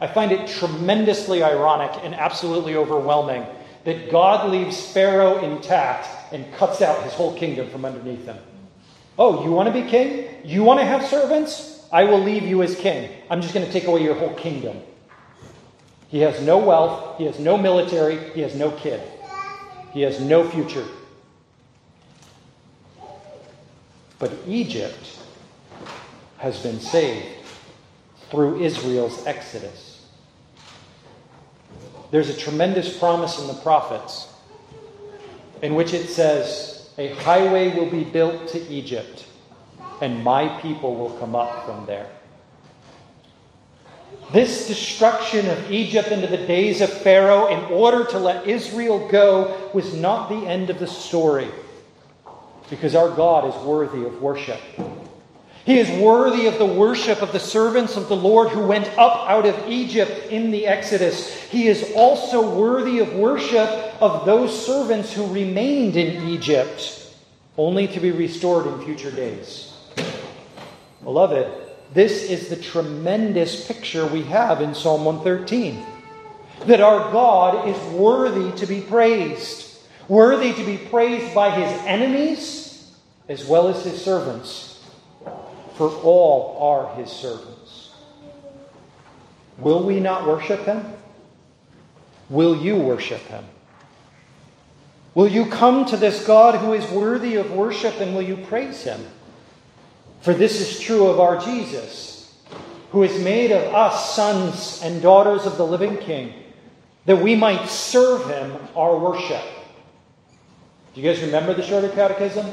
I 0.00 0.06
find 0.06 0.32
it 0.32 0.48
tremendously 0.48 1.42
ironic 1.42 1.92
and 2.02 2.14
absolutely 2.14 2.76
overwhelming 2.76 3.46
that 3.84 4.10
God 4.10 4.50
leaves 4.50 4.92
Pharaoh 4.92 5.38
intact 5.38 6.08
and 6.32 6.52
cuts 6.54 6.82
out 6.82 7.02
his 7.02 7.12
whole 7.12 7.36
kingdom 7.36 7.68
from 7.70 7.84
underneath 7.84 8.24
him. 8.24 8.38
Oh, 9.18 9.44
you 9.44 9.50
want 9.50 9.72
to 9.72 9.72
be 9.72 9.88
king? 9.88 10.28
You 10.44 10.64
want 10.64 10.80
to 10.80 10.86
have 10.86 11.06
servants? 11.06 11.86
I 11.92 12.04
will 12.04 12.20
leave 12.20 12.44
you 12.44 12.62
as 12.62 12.74
king. 12.74 13.10
I'm 13.28 13.42
just 13.42 13.54
going 13.54 13.66
to 13.66 13.72
take 13.72 13.84
away 13.84 14.02
your 14.02 14.14
whole 14.14 14.34
kingdom. 14.34 14.80
He 16.12 16.20
has 16.20 16.42
no 16.42 16.58
wealth, 16.58 17.16
he 17.16 17.24
has 17.24 17.40
no 17.40 17.56
military, 17.56 18.18
he 18.34 18.42
has 18.42 18.54
no 18.54 18.70
kid, 18.70 19.00
he 19.94 20.02
has 20.02 20.20
no 20.20 20.46
future. 20.46 20.84
But 24.18 24.30
Egypt 24.46 25.18
has 26.36 26.62
been 26.62 26.80
saved 26.80 27.26
through 28.28 28.60
Israel's 28.60 29.26
exodus. 29.26 30.06
There's 32.10 32.28
a 32.28 32.36
tremendous 32.36 32.98
promise 32.98 33.40
in 33.40 33.46
the 33.46 33.54
prophets 33.62 34.28
in 35.62 35.74
which 35.74 35.94
it 35.94 36.10
says, 36.10 36.90
A 36.98 37.14
highway 37.14 37.74
will 37.74 37.88
be 37.88 38.04
built 38.04 38.48
to 38.48 38.60
Egypt, 38.68 39.24
and 40.02 40.22
my 40.22 40.60
people 40.60 40.94
will 40.94 41.16
come 41.18 41.34
up 41.34 41.64
from 41.64 41.86
there. 41.86 42.10
This 44.32 44.66
destruction 44.66 45.48
of 45.48 45.70
Egypt 45.70 46.08
into 46.08 46.26
the 46.26 46.38
days 46.38 46.80
of 46.80 46.90
Pharaoh 46.90 47.48
in 47.48 47.64
order 47.72 48.04
to 48.06 48.18
let 48.18 48.46
Israel 48.46 49.06
go 49.08 49.70
was 49.74 49.94
not 49.94 50.30
the 50.30 50.46
end 50.46 50.70
of 50.70 50.78
the 50.78 50.86
story, 50.86 51.48
because 52.70 52.94
our 52.94 53.10
God 53.10 53.46
is 53.46 53.54
worthy 53.62 54.04
of 54.04 54.22
worship. 54.22 54.60
He 55.64 55.78
is 55.78 55.88
worthy 56.02 56.46
of 56.46 56.58
the 56.58 56.66
worship 56.66 57.22
of 57.22 57.30
the 57.30 57.38
servants 57.38 57.96
of 57.96 58.08
the 58.08 58.16
Lord 58.16 58.48
who 58.48 58.66
went 58.66 58.88
up 58.98 59.28
out 59.30 59.46
of 59.46 59.68
Egypt 59.68 60.28
in 60.28 60.50
the 60.50 60.66
Exodus. 60.66 61.40
He 61.50 61.68
is 61.68 61.92
also 61.94 62.56
worthy 62.56 62.98
of 62.98 63.14
worship 63.14 63.68
of 64.02 64.26
those 64.26 64.66
servants 64.66 65.12
who 65.12 65.24
remained 65.26 65.94
in 65.96 66.26
Egypt, 66.28 67.14
only 67.56 67.86
to 67.86 68.00
be 68.00 68.10
restored 68.10 68.66
in 68.66 68.84
future 68.84 69.12
days. 69.12 69.72
Beloved, 71.04 71.61
this 71.92 72.24
is 72.24 72.48
the 72.48 72.56
tremendous 72.56 73.66
picture 73.66 74.06
we 74.06 74.22
have 74.22 74.60
in 74.60 74.74
Psalm 74.74 75.04
113 75.04 75.84
that 76.66 76.80
our 76.80 77.12
God 77.12 77.68
is 77.68 77.76
worthy 77.92 78.52
to 78.58 78.66
be 78.66 78.80
praised, 78.80 79.78
worthy 80.08 80.52
to 80.52 80.64
be 80.64 80.78
praised 80.78 81.34
by 81.34 81.50
his 81.50 81.70
enemies 81.84 82.92
as 83.28 83.44
well 83.46 83.68
as 83.68 83.84
his 83.84 84.02
servants 84.02 84.72
for 85.74 85.88
all 85.88 86.58
are 86.60 86.94
his 86.96 87.10
servants. 87.10 87.92
Will 89.58 89.82
we 89.82 90.00
not 90.00 90.26
worship 90.26 90.64
him? 90.64 90.84
Will 92.28 92.56
you 92.56 92.76
worship 92.76 93.20
him? 93.22 93.44
Will 95.14 95.28
you 95.28 95.46
come 95.46 95.84
to 95.86 95.96
this 95.96 96.26
God 96.26 96.54
who 96.54 96.72
is 96.72 96.90
worthy 96.90 97.36
of 97.36 97.52
worship 97.52 98.00
and 98.00 98.14
will 98.14 98.22
you 98.22 98.36
praise 98.36 98.82
him? 98.82 99.04
For 100.22 100.34
this 100.34 100.60
is 100.60 100.80
true 100.80 101.06
of 101.06 101.20
our 101.20 101.38
Jesus, 101.38 102.34
who 102.90 103.02
has 103.02 103.22
made 103.22 103.52
of 103.52 103.74
us 103.74 104.14
sons 104.14 104.80
and 104.82 105.02
daughters 105.02 105.46
of 105.46 105.56
the 105.56 105.66
living 105.66 105.98
King, 105.98 106.32
that 107.04 107.20
we 107.20 107.34
might 107.34 107.66
serve 107.66 108.26
him 108.28 108.56
our 108.76 108.96
worship. 108.98 109.42
Do 110.94 111.00
you 111.00 111.10
guys 111.10 111.22
remember 111.22 111.54
the 111.54 111.62
Shorter 111.62 111.88
Catechism? 111.88 112.46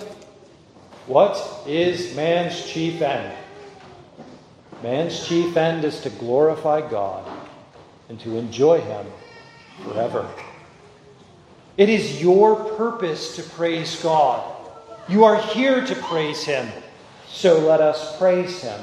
What 1.06 1.64
is 1.68 2.16
man's 2.16 2.66
chief 2.66 3.02
end? 3.02 3.36
Man's 4.82 5.28
chief 5.28 5.58
end 5.58 5.84
is 5.84 6.00
to 6.02 6.10
glorify 6.10 6.88
God 6.90 7.30
and 8.08 8.20
to 8.22 8.38
enjoy 8.38 8.80
Him 8.80 9.06
forever. 9.84 10.28
It 11.78 11.90
is 11.90 12.22
your 12.22 12.56
purpose 12.56 13.36
to 13.36 13.44
praise 13.44 14.02
God. 14.02 14.56
You 15.10 15.26
are 15.26 15.36
here 15.36 15.86
to 15.86 15.96
praise 15.96 16.44
Him, 16.44 16.70
so 17.32 17.60
let 17.60 17.82
us 17.82 18.18
praise 18.18 18.62
Him. 18.62 18.80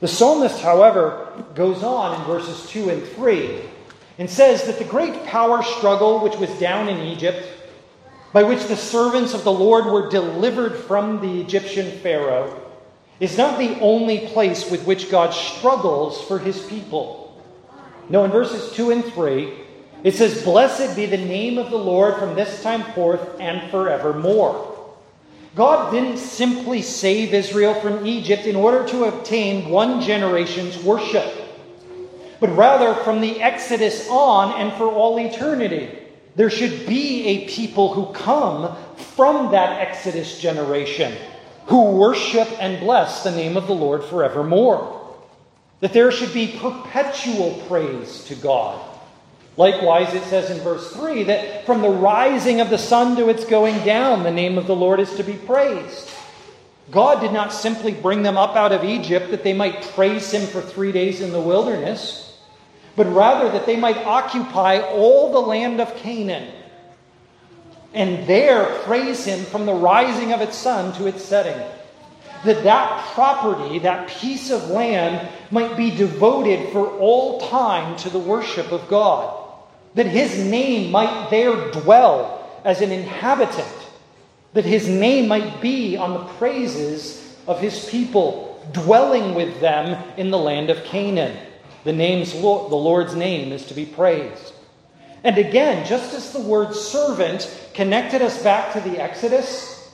The 0.00 0.08
psalmist, 0.08 0.60
however, 0.60 1.44
goes 1.54 1.82
on 1.82 2.20
in 2.20 2.26
verses 2.26 2.68
2 2.70 2.90
and 2.90 3.02
3 3.02 3.62
and 4.18 4.28
says 4.28 4.64
that 4.64 4.78
the 4.78 4.84
great 4.84 5.24
power 5.26 5.62
struggle 5.62 6.20
which 6.20 6.36
was 6.36 6.50
down 6.58 6.88
in 6.88 6.98
Egypt 6.98 7.46
by 8.32 8.42
which 8.42 8.64
the 8.64 8.76
servants 8.76 9.34
of 9.34 9.44
the 9.44 9.52
Lord 9.52 9.86
were 9.86 10.08
delivered 10.08 10.76
from 10.76 11.20
the 11.20 11.40
Egyptian 11.40 11.90
Pharaoh, 11.98 12.58
is 13.20 13.36
not 13.36 13.58
the 13.58 13.78
only 13.80 14.26
place 14.28 14.70
with 14.70 14.86
which 14.86 15.10
God 15.10 15.32
struggles 15.32 16.20
for 16.26 16.38
his 16.38 16.64
people. 16.66 17.40
No, 18.08 18.24
in 18.24 18.30
verses 18.30 18.72
2 18.72 18.90
and 18.90 19.04
3, 19.04 19.52
it 20.02 20.14
says, 20.14 20.42
Blessed 20.42 20.96
be 20.96 21.06
the 21.06 21.18
name 21.18 21.58
of 21.58 21.70
the 21.70 21.78
Lord 21.78 22.16
from 22.16 22.34
this 22.34 22.62
time 22.62 22.82
forth 22.94 23.38
and 23.38 23.70
forevermore. 23.70 24.71
God 25.54 25.90
didn't 25.92 26.16
simply 26.16 26.80
save 26.80 27.34
Israel 27.34 27.74
from 27.74 28.06
Egypt 28.06 28.46
in 28.46 28.56
order 28.56 28.86
to 28.88 29.04
obtain 29.04 29.68
one 29.68 30.00
generation's 30.00 30.82
worship, 30.82 31.30
but 32.40 32.48
rather 32.56 32.94
from 33.02 33.20
the 33.20 33.42
Exodus 33.42 34.08
on 34.08 34.58
and 34.60 34.72
for 34.78 34.86
all 34.86 35.18
eternity. 35.18 35.98
There 36.36 36.48
should 36.48 36.86
be 36.86 37.26
a 37.26 37.48
people 37.48 37.92
who 37.92 38.14
come 38.14 38.74
from 39.14 39.52
that 39.52 39.80
Exodus 39.80 40.40
generation 40.40 41.14
who 41.66 41.92
worship 41.92 42.48
and 42.60 42.80
bless 42.80 43.22
the 43.22 43.30
name 43.30 43.56
of 43.56 43.66
the 43.66 43.74
Lord 43.74 44.02
forevermore. 44.04 45.00
That 45.80 45.92
there 45.92 46.10
should 46.10 46.32
be 46.32 46.58
perpetual 46.58 47.62
praise 47.68 48.24
to 48.24 48.34
God. 48.34 48.80
Likewise, 49.56 50.14
it 50.14 50.22
says 50.24 50.50
in 50.50 50.58
verse 50.60 50.92
3 50.92 51.24
that 51.24 51.66
from 51.66 51.82
the 51.82 51.90
rising 51.90 52.60
of 52.60 52.70
the 52.70 52.78
sun 52.78 53.16
to 53.16 53.28
its 53.28 53.44
going 53.44 53.84
down, 53.84 54.22
the 54.22 54.30
name 54.30 54.56
of 54.56 54.66
the 54.66 54.76
Lord 54.76 54.98
is 54.98 55.14
to 55.16 55.22
be 55.22 55.34
praised. 55.34 56.10
God 56.90 57.20
did 57.20 57.32
not 57.32 57.52
simply 57.52 57.92
bring 57.92 58.22
them 58.22 58.36
up 58.36 58.56
out 58.56 58.72
of 58.72 58.84
Egypt 58.84 59.30
that 59.30 59.44
they 59.44 59.52
might 59.52 59.82
praise 59.94 60.30
Him 60.32 60.46
for 60.46 60.60
three 60.60 60.92
days 60.92 61.20
in 61.20 61.32
the 61.32 61.40
wilderness, 61.40 62.38
but 62.96 63.06
rather 63.12 63.50
that 63.50 63.66
they 63.66 63.76
might 63.76 63.98
occupy 63.98 64.80
all 64.80 65.32
the 65.32 65.40
land 65.40 65.80
of 65.80 65.94
Canaan 65.96 66.50
and 67.94 68.26
there 68.26 68.64
praise 68.84 69.24
Him 69.24 69.44
from 69.44 69.66
the 69.66 69.74
rising 69.74 70.32
of 70.32 70.40
its 70.40 70.56
sun 70.56 70.94
to 70.94 71.06
its 71.06 71.22
setting 71.22 71.60
that 72.44 72.64
that 72.64 73.04
property, 73.14 73.78
that 73.80 74.08
piece 74.08 74.50
of 74.50 74.68
land, 74.68 75.28
might 75.52 75.76
be 75.76 75.90
devoted 75.90 76.72
for 76.72 76.88
all 76.98 77.40
time 77.48 77.96
to 77.96 78.10
the 78.10 78.18
worship 78.18 78.72
of 78.72 78.88
God 78.88 79.41
that 79.94 80.06
his 80.06 80.38
name 80.38 80.90
might 80.90 81.30
there 81.30 81.70
dwell 81.70 82.48
as 82.64 82.80
an 82.80 82.90
inhabitant, 82.90 83.68
that 84.52 84.64
his 84.64 84.88
name 84.88 85.28
might 85.28 85.60
be 85.60 85.96
on 85.96 86.14
the 86.14 86.32
praises 86.34 87.36
of 87.46 87.60
his 87.60 87.88
people, 87.88 88.48
dwelling 88.72 89.34
with 89.34 89.60
them 89.60 90.02
in 90.16 90.30
the 90.30 90.38
land 90.38 90.70
of 90.70 90.84
Canaan. 90.84 91.36
The, 91.84 91.92
name's, 91.92 92.32
the 92.32 92.38
Lord's 92.38 93.14
name 93.14 93.52
is 93.52 93.66
to 93.66 93.74
be 93.74 93.84
praised. 93.84 94.54
And 95.24 95.38
again, 95.38 95.86
just 95.86 96.14
as 96.14 96.32
the 96.32 96.40
word 96.40 96.74
servant 96.74 97.48
connected 97.74 98.22
us 98.22 98.42
back 98.42 98.72
to 98.72 98.80
the 98.80 99.00
Exodus 99.00 99.90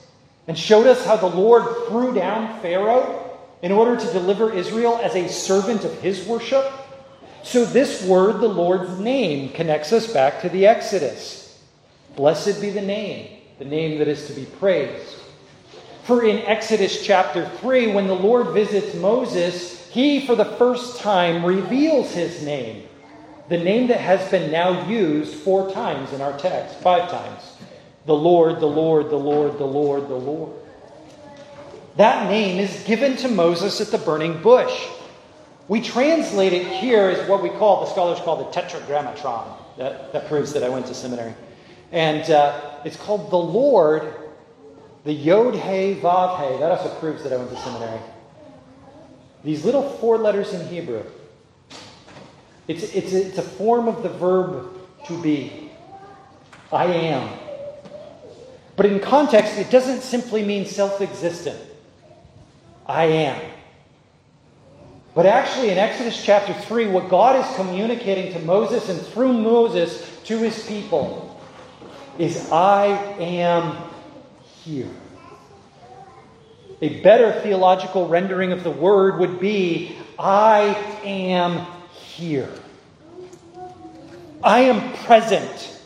and 0.46 0.58
showed 0.58 0.86
us 0.86 1.04
how 1.04 1.16
the 1.16 1.26
Lord 1.26 1.64
threw 1.88 2.14
down 2.14 2.60
Pharaoh 2.60 3.24
in 3.62 3.72
order 3.72 3.96
to 3.96 4.12
deliver 4.12 4.52
Israel 4.52 4.98
as 5.02 5.14
a 5.14 5.28
servant 5.28 5.84
of 5.84 6.00
his 6.00 6.26
worship, 6.26 6.70
so, 7.48 7.64
this 7.64 8.04
word, 8.04 8.42
the 8.42 8.48
Lord's 8.48 8.98
name, 9.00 9.48
connects 9.52 9.90
us 9.90 10.12
back 10.12 10.42
to 10.42 10.50
the 10.50 10.66
Exodus. 10.66 11.58
Blessed 12.14 12.60
be 12.60 12.68
the 12.68 12.82
name, 12.82 13.38
the 13.58 13.64
name 13.64 13.98
that 14.00 14.06
is 14.06 14.26
to 14.26 14.34
be 14.34 14.44
praised. 14.44 15.16
For 16.02 16.26
in 16.26 16.40
Exodus 16.40 17.02
chapter 17.02 17.48
3, 17.60 17.92
when 17.94 18.06
the 18.06 18.14
Lord 18.14 18.48
visits 18.48 18.94
Moses, 18.96 19.88
he 19.88 20.26
for 20.26 20.36
the 20.36 20.44
first 20.44 21.00
time 21.00 21.42
reveals 21.42 22.12
his 22.12 22.42
name, 22.42 22.86
the 23.48 23.56
name 23.56 23.86
that 23.86 24.00
has 24.00 24.30
been 24.30 24.52
now 24.52 24.86
used 24.86 25.32
four 25.32 25.72
times 25.72 26.12
in 26.12 26.20
our 26.20 26.38
text, 26.38 26.76
five 26.80 27.10
times. 27.10 27.52
The 28.04 28.14
Lord, 28.14 28.60
the 28.60 28.66
Lord, 28.66 29.08
the 29.08 29.16
Lord, 29.16 29.56
the 29.56 29.64
Lord, 29.64 30.06
the 30.08 30.14
Lord. 30.14 30.52
That 31.96 32.28
name 32.28 32.60
is 32.60 32.84
given 32.84 33.16
to 33.16 33.28
Moses 33.28 33.80
at 33.80 33.88
the 33.88 33.96
burning 33.96 34.42
bush. 34.42 34.86
We 35.68 35.82
translate 35.82 36.54
it 36.54 36.66
here 36.66 37.08
as 37.08 37.28
what 37.28 37.42
we 37.42 37.50
call, 37.50 37.84
the 37.84 37.90
scholars 37.90 38.18
call 38.20 38.36
the 38.36 38.50
tetragrammaton. 38.50 39.54
That, 39.76 40.12
that 40.12 40.26
proves 40.26 40.52
that 40.54 40.64
I 40.64 40.68
went 40.68 40.86
to 40.86 40.94
seminary. 40.94 41.34
And 41.92 42.28
uh, 42.30 42.80
it's 42.84 42.96
called 42.96 43.30
the 43.30 43.38
Lord, 43.38 44.12
the 45.04 45.12
Yod 45.12 45.54
He 45.54 45.94
Vav 45.94 46.52
He. 46.52 46.58
That 46.58 46.72
also 46.72 46.92
proves 46.98 47.22
that 47.22 47.32
I 47.32 47.36
went 47.36 47.50
to 47.50 47.56
seminary. 47.58 48.00
These 49.44 49.64
little 49.64 49.88
four 49.88 50.18
letters 50.18 50.52
in 50.52 50.66
Hebrew. 50.66 51.04
It's, 52.66 52.82
it's, 52.94 53.12
it's 53.12 53.38
a 53.38 53.42
form 53.42 53.88
of 53.88 54.02
the 54.02 54.08
verb 54.08 54.68
to 55.06 55.22
be. 55.22 55.70
I 56.72 56.86
am. 56.86 57.38
But 58.76 58.86
in 58.86 59.00
context, 59.00 59.58
it 59.58 59.70
doesn't 59.70 60.02
simply 60.02 60.44
mean 60.44 60.66
self 60.66 61.00
existent. 61.00 61.58
I 62.86 63.04
am. 63.04 63.57
But 65.18 65.26
actually, 65.26 65.70
in 65.70 65.78
Exodus 65.78 66.22
chapter 66.22 66.54
3, 66.54 66.90
what 66.90 67.08
God 67.08 67.34
is 67.34 67.56
communicating 67.56 68.32
to 68.34 68.38
Moses 68.38 68.88
and 68.88 69.00
through 69.00 69.32
Moses 69.32 70.16
to 70.26 70.38
his 70.38 70.64
people 70.64 71.42
is 72.20 72.52
I 72.52 72.86
am 73.18 73.76
here. 74.62 74.86
A 76.80 77.00
better 77.00 77.32
theological 77.40 78.06
rendering 78.06 78.52
of 78.52 78.62
the 78.62 78.70
word 78.70 79.18
would 79.18 79.40
be 79.40 79.96
I 80.20 80.76
am 81.02 81.66
here. 81.90 82.52
I 84.40 84.60
am 84.60 84.92
present. 84.98 85.80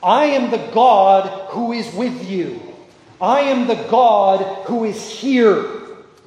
I 0.00 0.26
am 0.26 0.52
the 0.52 0.64
God 0.72 1.48
who 1.50 1.72
is 1.72 1.92
with 1.92 2.30
you. 2.30 2.62
I 3.20 3.40
am 3.40 3.66
the 3.66 3.84
God 3.90 4.66
who 4.66 4.84
is 4.84 5.10
here. 5.10 5.66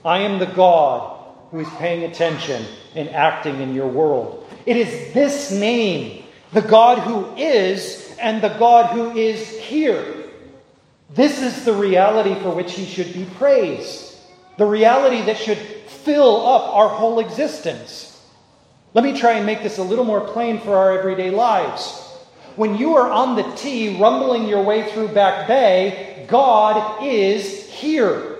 I 0.03 0.19
am 0.23 0.39
the 0.39 0.45
God 0.45 1.18
who 1.51 1.59
is 1.59 1.69
paying 1.77 2.03
attention 2.03 2.65
and 2.95 3.09
acting 3.09 3.61
in 3.61 3.73
your 3.73 3.87
world. 3.87 4.47
It 4.65 4.77
is 4.77 5.13
this 5.13 5.51
name, 5.51 6.23
the 6.53 6.61
God 6.61 6.99
who 6.99 7.35
is 7.35 8.15
and 8.19 8.41
the 8.41 8.49
God 8.49 8.91
who 8.91 9.11
is 9.17 9.59
here. 9.59 10.05
This 11.09 11.41
is 11.41 11.65
the 11.65 11.73
reality 11.73 12.35
for 12.41 12.51
which 12.51 12.73
he 12.73 12.85
should 12.85 13.13
be 13.13 13.25
praised, 13.37 14.15
the 14.57 14.65
reality 14.65 15.23
that 15.23 15.37
should 15.37 15.57
fill 15.57 16.45
up 16.45 16.75
our 16.75 16.89
whole 16.89 17.19
existence. 17.19 18.05
Let 18.93 19.03
me 19.03 19.17
try 19.17 19.33
and 19.33 19.45
make 19.45 19.63
this 19.63 19.77
a 19.77 19.83
little 19.83 20.05
more 20.05 20.21
plain 20.21 20.59
for 20.59 20.75
our 20.75 20.97
everyday 20.97 21.31
lives. 21.31 22.05
When 22.55 22.75
you 22.75 22.95
are 22.97 23.09
on 23.09 23.35
the 23.35 23.43
T 23.55 23.99
rumbling 23.99 24.47
your 24.47 24.63
way 24.63 24.91
through 24.91 25.09
Back 25.09 25.47
Bay, 25.47 26.25
God 26.27 27.03
is 27.03 27.69
here. 27.69 28.37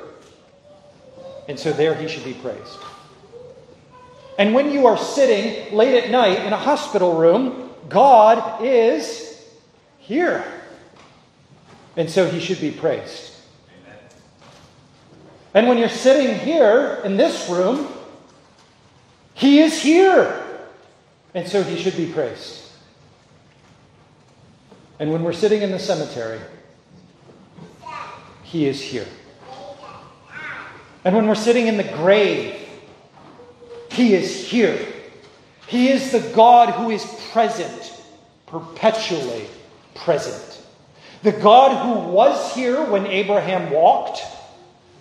And 1.48 1.60
so 1.60 1.72
there 1.72 1.96
he 1.96 2.08
should 2.08 2.26
be 2.26 2.34
praised. 2.34 2.78
And 4.40 4.54
when 4.54 4.72
you 4.72 4.88
are 4.88 4.98
sitting 4.98 5.76
late 5.76 6.02
at 6.02 6.12
night 6.12 6.46
in 6.46 6.54
a 6.54 6.58
hospital 6.58 7.18
room, 7.18 7.72
God 7.90 8.64
is 8.64 9.46
here. 9.98 10.46
And 11.98 12.10
so 12.10 12.26
he 12.26 12.40
should 12.40 12.62
be 12.62 12.72
praised. 12.72 13.34
And 15.54 15.68
when 15.68 15.78
you're 15.78 15.90
sitting 15.90 16.40
here 16.40 17.02
in 17.04 17.18
this 17.18 17.50
room, 17.50 17.90
he 19.34 19.60
is 19.60 19.82
here. 19.82 20.42
And 21.34 21.46
so 21.46 21.62
he 21.62 21.76
should 21.76 21.98
be 21.98 22.10
praised. 22.10 22.64
And 25.00 25.12
when 25.12 25.24
we're 25.24 25.34
sitting 25.34 25.64
in 25.64 25.72
the 25.72 25.80
cemetery, 25.80 26.40
he 28.44 28.68
is 28.68 28.82
here. 28.82 29.08
And 31.04 31.14
when 31.14 31.28
we're 31.28 31.36
sitting 31.36 31.68
in 31.68 31.76
the 31.76 31.84
grave, 31.84 32.59
he 33.92 34.14
is 34.14 34.48
here. 34.48 34.80
He 35.68 35.90
is 35.90 36.12
the 36.12 36.22
God 36.34 36.70
who 36.70 36.90
is 36.90 37.06
present, 37.32 37.94
perpetually 38.48 39.46
present. 39.96 40.62
The 41.22 41.32
God 41.32 41.86
who 41.86 42.12
was 42.12 42.56
here 42.56 42.84
when 42.84 43.06
Abraham 43.08 43.72
walked. 43.72 44.22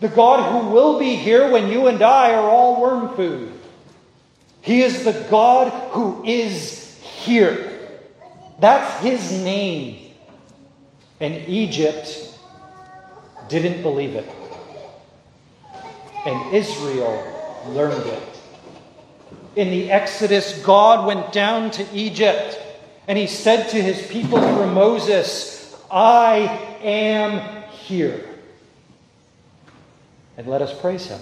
The 0.01 0.09
God 0.09 0.53
who 0.53 0.71
will 0.71 0.99
be 0.99 1.15
here 1.17 1.51
when 1.51 1.69
you 1.69 1.87
and 1.87 2.03
I 2.03 2.35
are 2.35 2.49
all 2.49 2.81
worm 2.81 3.15
food. 3.17 3.53
He 4.61 4.83
is 4.83 5.05
the 5.05 5.27
God 5.31 5.71
who 5.93 6.25
is 6.25 6.99
here. 7.03 7.79
That's 8.61 9.03
his 9.03 9.33
name. 9.33 10.13
And 11.21 11.49
Egypt 11.49 12.39
didn't 13.49 13.83
believe 13.83 14.15
it. 14.15 14.29
And 16.27 16.55
Israel 16.55 17.65
learned 17.69 18.07
it 18.07 18.38
in 19.57 19.71
the 19.71 19.91
Exodus, 19.91 20.61
God 20.63 21.07
went 21.07 21.33
down 21.33 21.71
to 21.73 21.87
Egypt 21.93 22.61
and 23.07 23.17
he 23.17 23.27
said 23.27 23.69
to 23.71 23.83
his 23.83 24.07
people 24.09 24.39
through 24.39 24.71
Moses, 24.71 25.75
I 25.91 26.41
am 26.83 27.63
here. 27.71 28.29
And 30.37 30.47
let 30.47 30.63
us 30.63 30.79
praise 30.79 31.07
him. 31.07 31.21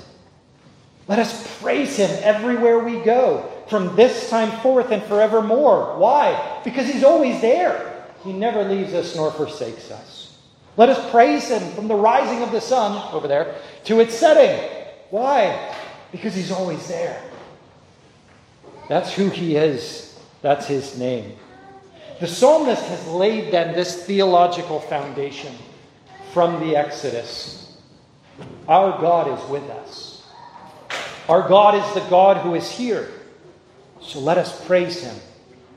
Let 1.08 1.20
us 1.20 1.60
praise 1.60 1.96
him 1.96 2.10
everywhere 2.22 2.80
we 2.80 2.98
go, 2.98 3.48
from 3.68 3.94
this 3.94 4.28
time 4.28 4.50
forth 4.60 4.90
and 4.90 5.02
forevermore. 5.04 5.96
Why? 5.98 6.60
Because 6.64 6.88
he's 6.88 7.04
always 7.04 7.40
there. 7.40 8.04
He 8.24 8.32
never 8.32 8.64
leaves 8.64 8.92
us 8.92 9.14
nor 9.14 9.30
forsakes 9.30 9.92
us. 9.92 10.36
Let 10.76 10.88
us 10.88 11.10
praise 11.10 11.48
him 11.48 11.62
from 11.72 11.86
the 11.86 11.94
rising 11.94 12.42
of 12.42 12.50
the 12.50 12.60
sun 12.60 13.14
over 13.14 13.28
there 13.28 13.54
to 13.84 14.00
its 14.00 14.14
setting. 14.14 14.68
Why? 15.10 15.74
Because 16.10 16.34
he's 16.34 16.50
always 16.50 16.86
there. 16.88 17.22
That's 18.88 19.12
who 19.12 19.28
he 19.28 19.56
is, 19.56 20.18
that's 20.42 20.66
his 20.66 20.98
name. 20.98 21.36
The 22.20 22.26
psalmist 22.26 22.82
has 22.84 23.06
laid 23.08 23.52
then 23.52 23.74
this 23.74 24.04
theological 24.04 24.80
foundation 24.80 25.54
from 26.32 26.60
the 26.60 26.76
Exodus. 26.76 27.76
Our 28.68 29.00
God 29.00 29.38
is 29.38 29.50
with 29.50 29.68
us. 29.70 30.26
Our 31.28 31.48
God 31.48 31.74
is 31.74 31.94
the 31.94 32.08
God 32.08 32.38
who 32.38 32.54
is 32.54 32.70
here. 32.70 33.10
So 34.00 34.20
let 34.20 34.38
us 34.38 34.64
praise 34.66 35.02
him. 35.02 35.16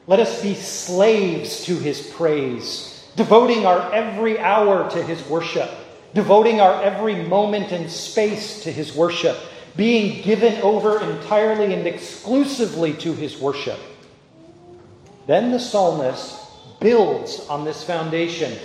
Let 0.08 0.20
us 0.20 0.42
be 0.42 0.56
slaves 0.56 1.66
to 1.66 1.76
his 1.76 2.02
praise, 2.02 3.08
devoting 3.16 3.66
our 3.66 3.94
every 3.94 4.40
hour 4.40 4.90
to 4.92 5.04
his 5.04 5.24
worship, 5.28 5.70
devoting 6.14 6.62
our 6.62 6.82
every 6.84 7.24
moment 7.24 7.72
and 7.72 7.90
space 7.90 8.64
to 8.64 8.72
his 8.72 8.96
worship, 8.96 9.38
being 9.80 10.22
given 10.24 10.62
over 10.62 11.02
entirely 11.02 11.74
and 11.74 11.88
exclusively 11.88 12.94
to 12.96 13.14
his 13.14 13.38
worship. 13.38 13.80
Then 15.26 15.54
the 15.54 15.60
psalmist 15.60 16.36
builds 16.82 17.48
on 17.48 17.64
this 17.64 17.82
foundation, 17.82 18.60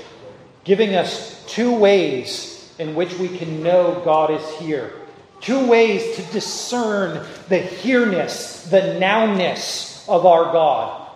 giving 0.64 0.96
us 0.96 1.46
two 1.46 1.72
ways 1.72 2.74
in 2.80 2.96
which 2.96 3.16
we 3.18 3.28
can 3.28 3.62
know 3.62 4.02
God 4.04 4.32
is 4.32 4.44
here. 4.56 4.92
Two 5.40 5.64
ways 5.68 6.16
to 6.16 6.32
discern 6.32 7.24
the 7.48 7.58
here-ness, 7.58 8.68
the 8.68 8.98
nowness 8.98 10.08
of 10.08 10.26
our 10.26 10.52
God. 10.52 11.08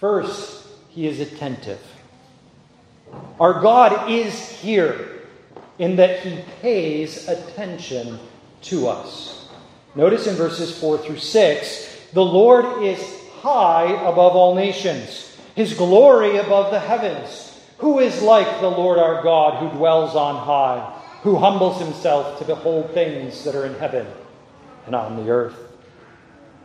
First, 0.00 0.66
he 0.88 1.06
is 1.06 1.20
attentive. 1.20 1.80
Our 3.38 3.62
God 3.62 4.10
is 4.10 4.50
here 4.50 5.20
in 5.78 5.94
that 5.94 6.18
he 6.26 6.42
pays 6.60 7.28
attention 7.28 8.18
to 8.62 8.88
us. 8.88 9.48
Notice 9.94 10.26
in 10.26 10.36
verses 10.36 10.78
4 10.78 10.98
through 10.98 11.18
6 11.18 11.88
the 12.12 12.24
Lord 12.24 12.82
is 12.82 13.00
high 13.40 13.92
above 14.08 14.34
all 14.34 14.54
nations, 14.54 15.36
his 15.54 15.74
glory 15.74 16.36
above 16.38 16.70
the 16.70 16.80
heavens. 16.80 17.44
Who 17.78 17.98
is 17.98 18.22
like 18.22 18.60
the 18.60 18.70
Lord 18.70 18.98
our 18.98 19.22
God 19.22 19.60
who 19.62 19.76
dwells 19.76 20.16
on 20.16 20.36
high, 20.36 21.00
who 21.22 21.36
humbles 21.36 21.80
himself 21.80 22.38
to 22.38 22.44
behold 22.44 22.92
things 22.92 23.44
that 23.44 23.54
are 23.54 23.66
in 23.66 23.74
heaven 23.74 24.06
and 24.86 24.94
on 24.94 25.16
the 25.16 25.30
earth? 25.30 25.56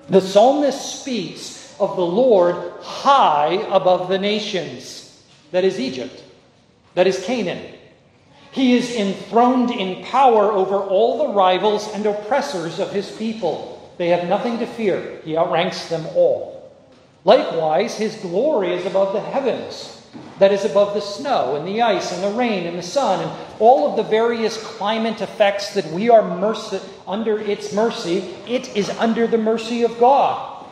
The 0.09 0.21
psalmist 0.21 1.01
speaks 1.01 1.75
of 1.79 1.95
the 1.95 2.05
Lord 2.05 2.55
high 2.81 3.53
above 3.69 4.09
the 4.09 4.17
nations. 4.17 5.23
That 5.51 5.63
is 5.63 5.79
Egypt. 5.79 6.23
That 6.95 7.07
is 7.07 7.23
Canaan. 7.23 7.75
He 8.53 8.77
is 8.77 8.95
enthroned 8.95 9.71
in 9.71 10.05
power 10.05 10.51
over 10.51 10.77
all 10.77 11.17
the 11.17 11.33
rivals 11.33 11.91
and 11.91 12.05
oppressors 12.05 12.79
of 12.79 12.91
his 12.91 13.11
people. 13.11 13.91
They 13.97 14.09
have 14.09 14.29
nothing 14.29 14.59
to 14.59 14.67
fear. 14.67 15.19
He 15.25 15.35
outranks 15.35 15.89
them 15.89 16.05
all. 16.15 16.71
Likewise, 17.25 17.97
his 17.97 18.15
glory 18.17 18.73
is 18.73 18.85
above 18.85 19.13
the 19.13 19.21
heavens, 19.21 20.05
that 20.37 20.51
is 20.51 20.65
above 20.65 20.93
the 20.93 21.01
snow 21.01 21.55
and 21.55 21.67
the 21.67 21.81
ice 21.81 22.11
and 22.11 22.21
the 22.23 22.37
rain 22.37 22.67
and 22.67 22.77
the 22.77 22.83
sun 22.83 23.23
and 23.23 23.31
all 23.59 23.89
of 23.89 23.95
the 23.95 24.03
various 24.03 24.61
climate 24.61 25.21
effects 25.21 25.73
that 25.73 25.87
we 25.87 26.11
are 26.11 26.37
mercy, 26.37 26.79
under 27.07 27.39
its 27.39 27.73
mercy. 27.73 28.35
It 28.47 28.75
is 28.75 28.91
under 28.91 29.25
the 29.25 29.37
mercy 29.39 29.81
of 29.81 29.99
God. 29.99 30.63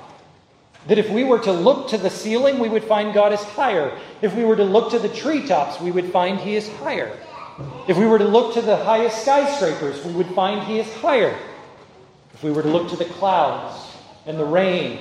That 0.88 1.00
if 1.00 1.10
we 1.10 1.24
were 1.24 1.40
to 1.40 1.52
look 1.52 1.90
to 1.90 1.98
the 1.98 2.10
ceiling, 2.12 2.60
we 2.60 2.70
would 2.70 2.84
find 2.84 3.12
God 3.12 3.34
is 3.34 3.42
higher. 3.42 3.98
If 4.22 4.36
we 4.36 4.44
were 4.44 4.56
to 4.56 4.64
look 4.64 4.92
to 4.92 5.00
the 5.00 5.10
treetops, 5.10 5.82
we 5.82 5.92
would 5.92 6.12
find 6.12 6.40
He 6.40 6.56
is 6.56 6.70
higher. 6.78 7.18
If 7.88 7.98
we 7.98 8.06
were 8.06 8.20
to 8.20 8.28
look 8.28 8.54
to 8.54 8.62
the 8.62 8.78
highest 8.78 9.22
skyscrapers, 9.22 10.04
we 10.06 10.14
would 10.14 10.28
find 10.28 10.64
He 10.64 10.80
is 10.80 10.94
higher. 10.96 11.38
If 12.34 12.44
we 12.44 12.52
were 12.52 12.62
to 12.62 12.70
look 12.70 12.90
to 12.90 12.96
the 12.96 13.06
clouds 13.06 13.96
and 14.26 14.40
the 14.40 14.46
rain, 14.46 15.00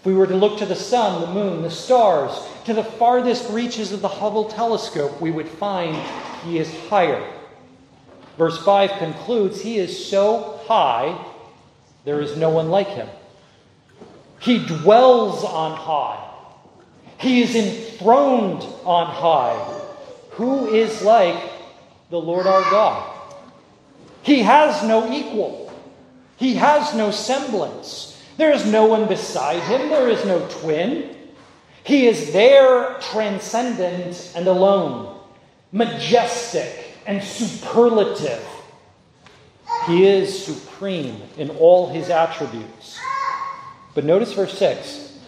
if 0.00 0.06
we 0.06 0.14
were 0.14 0.26
to 0.26 0.36
look 0.36 0.58
to 0.58 0.66
the 0.66 0.74
sun, 0.74 1.20
the 1.20 1.28
moon, 1.28 1.62
the 1.62 1.70
stars, 1.70 2.32
to 2.64 2.74
the 2.74 2.84
farthest 2.84 3.50
reaches 3.50 3.92
of 3.92 4.00
the 4.02 4.08
Hubble 4.08 4.46
telescope, 4.46 5.20
we 5.20 5.30
would 5.30 5.48
find 5.48 5.96
He 6.44 6.58
is 6.58 6.72
higher. 6.88 7.26
Verse 8.36 8.62
5 8.64 8.98
concludes 8.98 9.60
He 9.60 9.78
is 9.78 10.06
so 10.06 10.60
high, 10.66 11.18
there 12.04 12.20
is 12.20 12.36
no 12.36 12.50
one 12.50 12.70
like 12.70 12.88
Him. 12.88 13.08
He 14.40 14.58
dwells 14.66 15.42
on 15.42 15.76
high. 15.76 16.20
He 17.18 17.42
is 17.42 17.54
enthroned 17.54 18.62
on 18.84 19.06
high. 19.06 19.56
Who 20.32 20.66
is 20.66 21.00
like 21.00 21.53
the 22.14 22.20
Lord 22.20 22.46
our 22.46 22.60
God. 22.70 23.10
He 24.22 24.42
has 24.42 24.84
no 24.84 25.12
equal, 25.12 25.72
he 26.36 26.54
has 26.54 26.94
no 26.94 27.10
semblance. 27.10 28.12
There 28.36 28.52
is 28.52 28.64
no 28.66 28.86
one 28.86 29.08
beside 29.08 29.60
him, 29.64 29.88
there 29.88 30.08
is 30.08 30.24
no 30.24 30.46
twin. 30.48 31.16
He 31.82 32.06
is 32.06 32.32
there, 32.32 32.96
transcendent 33.00 34.32
and 34.36 34.46
alone, 34.46 35.20
majestic 35.72 36.94
and 37.04 37.22
superlative. 37.22 38.44
He 39.86 40.06
is 40.06 40.44
supreme 40.44 41.20
in 41.36 41.50
all 41.50 41.88
his 41.88 42.10
attributes. 42.10 42.96
But 43.94 44.04
notice 44.04 44.32
verse 44.32 44.56
6. 44.56 45.18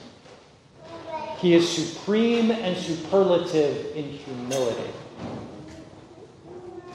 He 1.39 1.55
is 1.55 1.69
supreme 1.69 2.51
and 2.53 2.77
superlative 2.77 3.95
in 3.95 4.05
humility. 4.05 4.93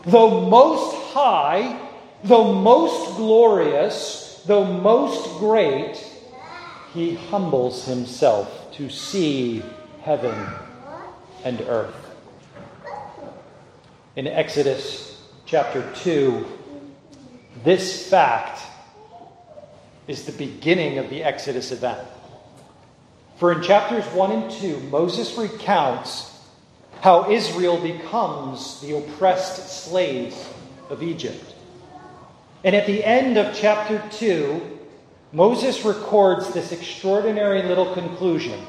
Though 0.05 0.49
most 0.49 0.95
high, 1.13 1.79
though 2.23 2.53
most 2.53 3.17
glorious, 3.17 4.41
though 4.45 4.63
most 4.63 5.37
great, 5.37 6.03
he 6.93 7.15
humbles 7.15 7.85
himself 7.85 8.71
to 8.73 8.89
see 8.89 9.63
heaven 10.01 10.35
and 11.43 11.61
earth. 11.61 11.95
In 14.15 14.27
Exodus 14.27 15.21
chapter 15.45 15.89
2, 15.97 16.45
this 17.63 18.09
fact 18.09 18.59
is 20.07 20.25
the 20.25 20.31
beginning 20.31 20.97
of 20.97 21.09
the 21.09 21.23
Exodus 21.23 21.71
event. 21.71 21.99
For 23.37 23.51
in 23.51 23.61
chapters 23.61 24.05
1 24.05 24.31
and 24.31 24.51
2, 24.51 24.79
Moses 24.91 25.37
recounts 25.37 26.30
how 27.01 27.31
Israel 27.31 27.81
becomes 27.81 28.79
the 28.81 28.95
oppressed 28.95 29.85
slaves 29.85 30.47
of 30.89 31.01
Egypt. 31.01 31.55
And 32.63 32.75
at 32.75 32.85
the 32.85 33.03
end 33.03 33.37
of 33.37 33.55
chapter 33.55 34.03
2, 34.11 34.79
Moses 35.31 35.83
records 35.83 36.53
this 36.53 36.71
extraordinary 36.71 37.63
little 37.63 37.93
conclusion. 37.93 38.63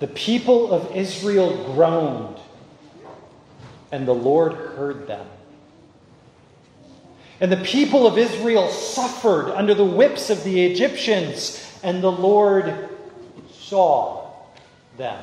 The 0.00 0.08
people 0.08 0.72
of 0.72 0.96
Israel 0.96 1.72
groaned, 1.74 2.40
and 3.92 4.06
the 4.06 4.14
Lord 4.14 4.52
heard 4.52 5.06
them. 5.06 5.26
And 7.40 7.52
the 7.52 7.58
people 7.58 8.04
of 8.04 8.18
Israel 8.18 8.68
suffered 8.68 9.50
under 9.50 9.74
the 9.74 9.84
whips 9.84 10.28
of 10.28 10.42
the 10.42 10.64
Egyptians, 10.64 11.64
and 11.84 12.02
the 12.02 12.10
Lord 12.10 12.88
saw 13.52 14.28
them. 14.96 15.22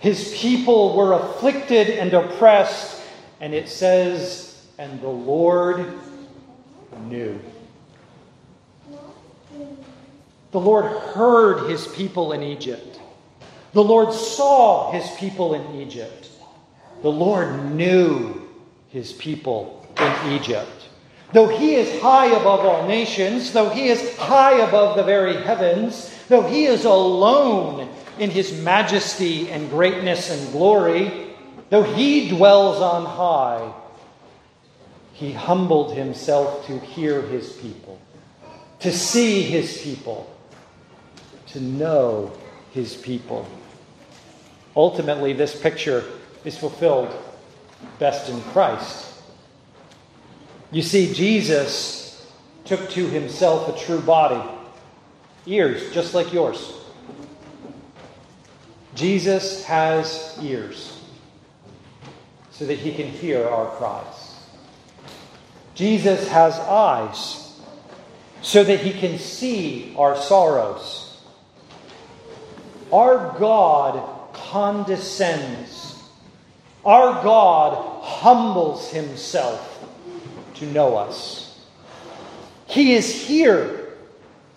His 0.00 0.32
people 0.36 0.96
were 0.96 1.14
afflicted 1.14 1.90
and 1.90 2.12
oppressed, 2.14 3.02
and 3.40 3.52
it 3.52 3.68
says, 3.68 4.66
and 4.78 5.00
the 5.00 5.08
Lord 5.08 5.92
knew. 7.06 7.38
The 10.50 10.60
Lord 10.60 10.86
heard 10.86 11.68
his 11.68 11.86
people 11.88 12.32
in 12.32 12.42
Egypt. 12.42 13.00
The 13.72 13.84
Lord 13.84 14.14
saw 14.14 14.92
his 14.92 15.08
people 15.18 15.54
in 15.54 15.80
Egypt. 15.80 16.30
The 17.02 17.10
Lord 17.10 17.72
knew 17.72 18.48
his 18.88 19.12
people 19.12 19.86
in 19.98 20.32
Egypt. 20.32 20.88
Though 21.32 21.48
he 21.48 21.74
is 21.74 22.00
high 22.00 22.26
above 22.26 22.60
all 22.60 22.86
nations, 22.86 23.52
though 23.52 23.68
he 23.68 23.88
is 23.88 24.16
high 24.16 24.60
above 24.60 24.96
the 24.96 25.02
very 25.02 25.42
heavens, 25.42 26.14
though 26.28 26.42
he 26.42 26.64
is 26.64 26.86
alone 26.86 27.88
in 28.18 28.30
his 28.30 28.60
majesty 28.60 29.50
and 29.50 29.70
greatness 29.70 30.30
and 30.30 30.52
glory, 30.52 31.34
though 31.70 31.82
he 31.82 32.28
dwells 32.28 32.80
on 32.80 33.04
high, 33.04 33.72
he 35.12 35.32
humbled 35.32 35.94
himself 35.94 36.66
to 36.66 36.78
hear 36.78 37.22
his 37.22 37.52
people, 37.54 38.00
to 38.80 38.92
see 38.92 39.42
his 39.42 39.80
people, 39.82 40.32
to 41.48 41.60
know 41.60 42.32
his 42.72 42.96
people. 42.96 43.48
Ultimately, 44.76 45.32
this 45.32 45.60
picture 45.60 46.04
is 46.44 46.56
fulfilled 46.56 47.12
best 47.98 48.28
in 48.28 48.40
Christ. 48.52 49.06
You 50.70 50.82
see, 50.82 51.12
Jesus 51.12 52.26
took 52.64 52.90
to 52.90 53.08
himself 53.08 53.68
a 53.68 53.84
true 53.84 54.00
body, 54.00 54.48
ears 55.46 55.92
just 55.92 56.14
like 56.14 56.32
yours 56.32 56.77
Jesus 58.98 59.64
has 59.64 60.36
ears. 60.42 60.98
so 62.50 62.66
that 62.66 62.78
he 62.78 62.92
can 62.92 63.06
hear 63.06 63.46
our 63.46 63.70
cries. 63.76 64.40
Jesus 65.76 66.26
has 66.26 66.58
eyes 66.58 67.52
so 68.42 68.64
that 68.64 68.80
he 68.80 68.92
can 68.92 69.16
see 69.16 69.94
our 69.96 70.16
sorrows. 70.16 71.22
Our 72.92 73.38
God 73.38 74.32
condescends. 74.32 76.02
Our 76.84 77.22
God 77.22 78.02
humbles 78.02 78.90
himself 78.90 79.88
to 80.54 80.66
know 80.66 80.96
us. 80.96 81.60
He 82.66 82.94
is 82.94 83.14
here, 83.14 83.90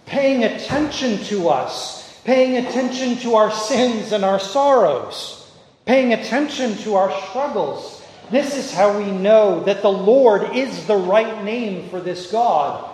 paying 0.07 0.43
attention 0.43 1.19
to 1.25 1.49
us, 1.49 2.00
paying 2.23 2.65
attention 2.65 3.17
to 3.17 3.35
our 3.35 3.51
sins 3.51 4.11
and 4.11 4.23
our 4.23 4.39
sorrows 4.39 5.41
paying 5.85 6.13
attention 6.13 6.77
to 6.77 6.95
our 6.95 7.11
struggles. 7.27 8.01
This 8.29 8.55
is 8.55 8.73
how 8.73 8.97
we 8.97 9.11
know 9.11 9.63
that 9.63 9.81
the 9.81 9.91
Lord 9.91 10.55
is 10.55 10.87
the 10.87 10.95
right 10.95 11.43
name 11.43 11.89
for 11.89 11.99
this 11.99 12.31
God. 12.31 12.89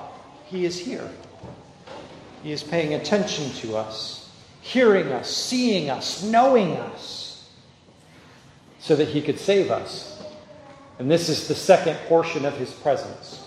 He 0.46 0.66
is 0.66 0.80
here. 0.80 1.10
He 2.44 2.52
is 2.52 2.64
paying 2.64 2.94
attention 2.94 3.52
to 3.62 3.78
us, 3.78 4.32
hearing 4.62 5.12
us, 5.12 5.30
seeing 5.30 5.90
us, 5.90 6.24
knowing 6.24 6.78
us, 6.78 7.48
so 8.80 8.96
that 8.96 9.10
He 9.10 9.22
could 9.22 9.40
save 9.40 9.70
us. 9.70 10.20
And 10.98 11.12
this 11.12 11.30
is 11.30 11.48
the 11.48 11.56
second 11.56 11.98
portion 12.08 12.46
of 12.46 12.58
His 12.58 12.72
presence. 12.72 13.44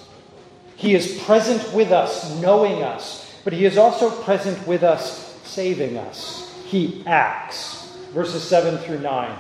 He 0.76 0.94
is 0.94 1.20
present 1.22 1.72
with 1.72 1.92
us, 1.92 2.40
knowing 2.40 2.82
us, 2.82 3.34
but 3.42 3.52
He 3.52 3.64
is 3.64 3.78
also 3.78 4.10
present 4.22 4.66
with 4.66 4.82
us, 4.82 5.29
saving 5.50 5.98
us. 5.98 6.52
He 6.66 7.02
acts 7.06 7.96
verses 8.12 8.42
7 8.42 8.78
through 8.78 9.00
9. 9.00 9.38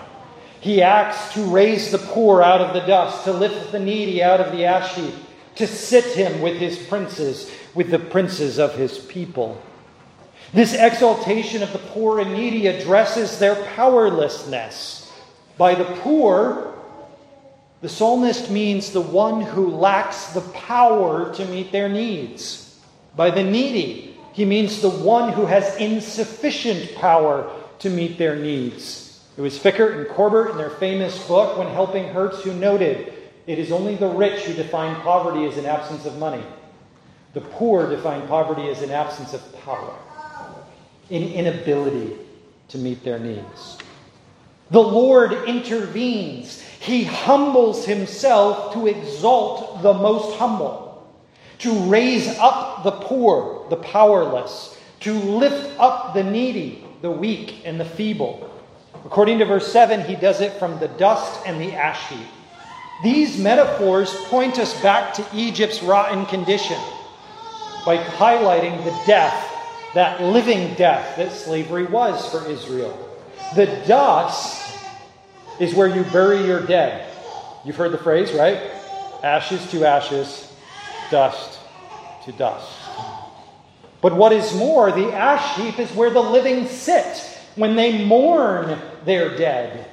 He 0.60 0.82
acts 0.82 1.32
to 1.34 1.44
raise 1.44 1.90
the 1.90 1.98
poor 1.98 2.42
out 2.42 2.60
of 2.60 2.74
the 2.74 2.86
dust, 2.86 3.24
to 3.24 3.32
lift 3.32 3.72
the 3.72 3.78
needy 3.78 4.22
out 4.22 4.40
of 4.40 4.52
the 4.52 4.66
ash 4.66 4.94
heap, 4.94 5.14
to 5.56 5.66
sit 5.66 6.04
him 6.04 6.42
with 6.42 6.56
his 6.56 6.78
princes, 6.78 7.50
with 7.74 7.90
the 7.90 7.98
princes 7.98 8.58
of 8.58 8.74
his 8.74 8.98
people. 8.98 9.60
This 10.52 10.74
exaltation 10.74 11.62
of 11.62 11.72
the 11.72 11.78
poor 11.78 12.20
and 12.20 12.34
needy 12.34 12.66
addresses 12.66 13.38
their 13.38 13.54
powerlessness. 13.76 15.10
By 15.56 15.74
the 15.74 15.84
poor, 15.84 16.74
the 17.80 17.88
psalmist 17.88 18.50
means 18.50 18.90
the 18.90 19.00
one 19.00 19.40
who 19.40 19.70
lacks 19.70 20.32
the 20.32 20.40
power 20.40 21.32
to 21.34 21.44
meet 21.46 21.72
their 21.72 21.88
needs. 21.88 22.78
By 23.16 23.30
the 23.30 23.44
needy, 23.44 24.09
he 24.32 24.44
means 24.44 24.80
the 24.80 24.90
one 24.90 25.32
who 25.32 25.46
has 25.46 25.76
insufficient 25.76 26.94
power 26.96 27.50
to 27.80 27.90
meet 27.90 28.18
their 28.18 28.36
needs. 28.36 29.20
It 29.36 29.40
was 29.42 29.58
Fikkert 29.58 29.96
and 29.96 30.08
Corbett 30.08 30.52
in 30.52 30.58
their 30.58 30.70
famous 30.70 31.26
book, 31.26 31.56
When 31.56 31.68
Helping 31.68 32.08
Hurts, 32.08 32.42
who 32.42 32.52
noted 32.52 33.12
it 33.46 33.58
is 33.58 33.72
only 33.72 33.96
the 33.96 34.08
rich 34.08 34.42
who 34.42 34.54
define 34.54 35.00
poverty 35.02 35.46
as 35.46 35.56
an 35.56 35.66
absence 35.66 36.04
of 36.04 36.18
money. 36.18 36.42
The 37.32 37.40
poor 37.40 37.88
define 37.88 38.26
poverty 38.28 38.68
as 38.68 38.82
an 38.82 38.90
absence 38.90 39.32
of 39.34 39.64
power, 39.64 39.94
an 41.10 41.22
inability 41.22 42.16
to 42.68 42.78
meet 42.78 43.02
their 43.04 43.18
needs. 43.18 43.78
The 44.70 44.82
Lord 44.82 45.32
intervenes. 45.48 46.60
He 46.80 47.04
humbles 47.04 47.84
himself 47.84 48.72
to 48.74 48.86
exalt 48.86 49.82
the 49.82 49.92
most 49.92 50.38
humble, 50.38 50.89
to 51.60 51.72
raise 51.86 52.28
up 52.38 52.82
the 52.84 52.90
poor, 52.90 53.66
the 53.70 53.76
powerless, 53.76 54.78
to 55.00 55.12
lift 55.12 55.78
up 55.78 56.14
the 56.14 56.24
needy, 56.24 56.84
the 57.02 57.10
weak, 57.10 57.62
and 57.64 57.78
the 57.78 57.84
feeble. 57.84 58.50
According 59.04 59.38
to 59.38 59.44
verse 59.44 59.70
7, 59.72 60.04
he 60.04 60.16
does 60.16 60.40
it 60.40 60.52
from 60.54 60.78
the 60.78 60.88
dust 60.88 61.40
and 61.46 61.60
the 61.60 61.72
ash 61.72 62.08
heap. 62.08 62.26
These 63.02 63.38
metaphors 63.38 64.14
point 64.26 64.58
us 64.58 64.78
back 64.82 65.14
to 65.14 65.26
Egypt's 65.34 65.82
rotten 65.82 66.26
condition 66.26 66.78
by 67.86 67.96
highlighting 67.96 68.84
the 68.84 68.98
death, 69.06 69.46
that 69.94 70.22
living 70.22 70.74
death 70.74 71.16
that 71.16 71.32
slavery 71.32 71.86
was 71.86 72.28
for 72.30 72.46
Israel. 72.46 73.08
The 73.56 73.66
dust 73.86 74.78
is 75.58 75.74
where 75.74 75.88
you 75.88 76.04
bury 76.04 76.44
your 76.44 76.60
dead. 76.60 77.06
You've 77.64 77.76
heard 77.76 77.92
the 77.92 77.98
phrase, 77.98 78.32
right? 78.32 78.70
Ashes 79.22 79.70
to 79.70 79.84
ashes, 79.84 80.49
dust 81.10 81.58
to 82.24 82.32
dust. 82.32 82.70
But 84.00 84.14
what 84.14 84.32
is 84.32 84.54
more, 84.54 84.90
the 84.90 85.12
ash 85.12 85.56
heap 85.56 85.78
is 85.78 85.90
where 85.92 86.10
the 86.10 86.20
living 86.20 86.66
sit 86.66 87.38
when 87.56 87.76
they 87.76 88.04
mourn 88.04 88.80
their 89.04 89.36
dead. 89.36 89.86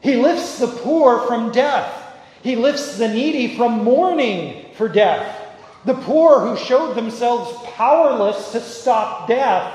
He 0.00 0.16
lifts 0.16 0.58
the 0.58 0.68
poor 0.68 1.26
from 1.26 1.50
death. 1.50 2.02
He 2.42 2.54
lifts 2.54 2.98
the 2.98 3.08
needy 3.08 3.56
from 3.56 3.82
mourning 3.82 4.66
for 4.74 4.88
death. 4.88 5.42
The 5.84 5.94
poor 5.94 6.40
who 6.40 6.56
showed 6.56 6.94
themselves 6.94 7.52
powerless 7.74 8.52
to 8.52 8.60
stop 8.60 9.26
death 9.26 9.72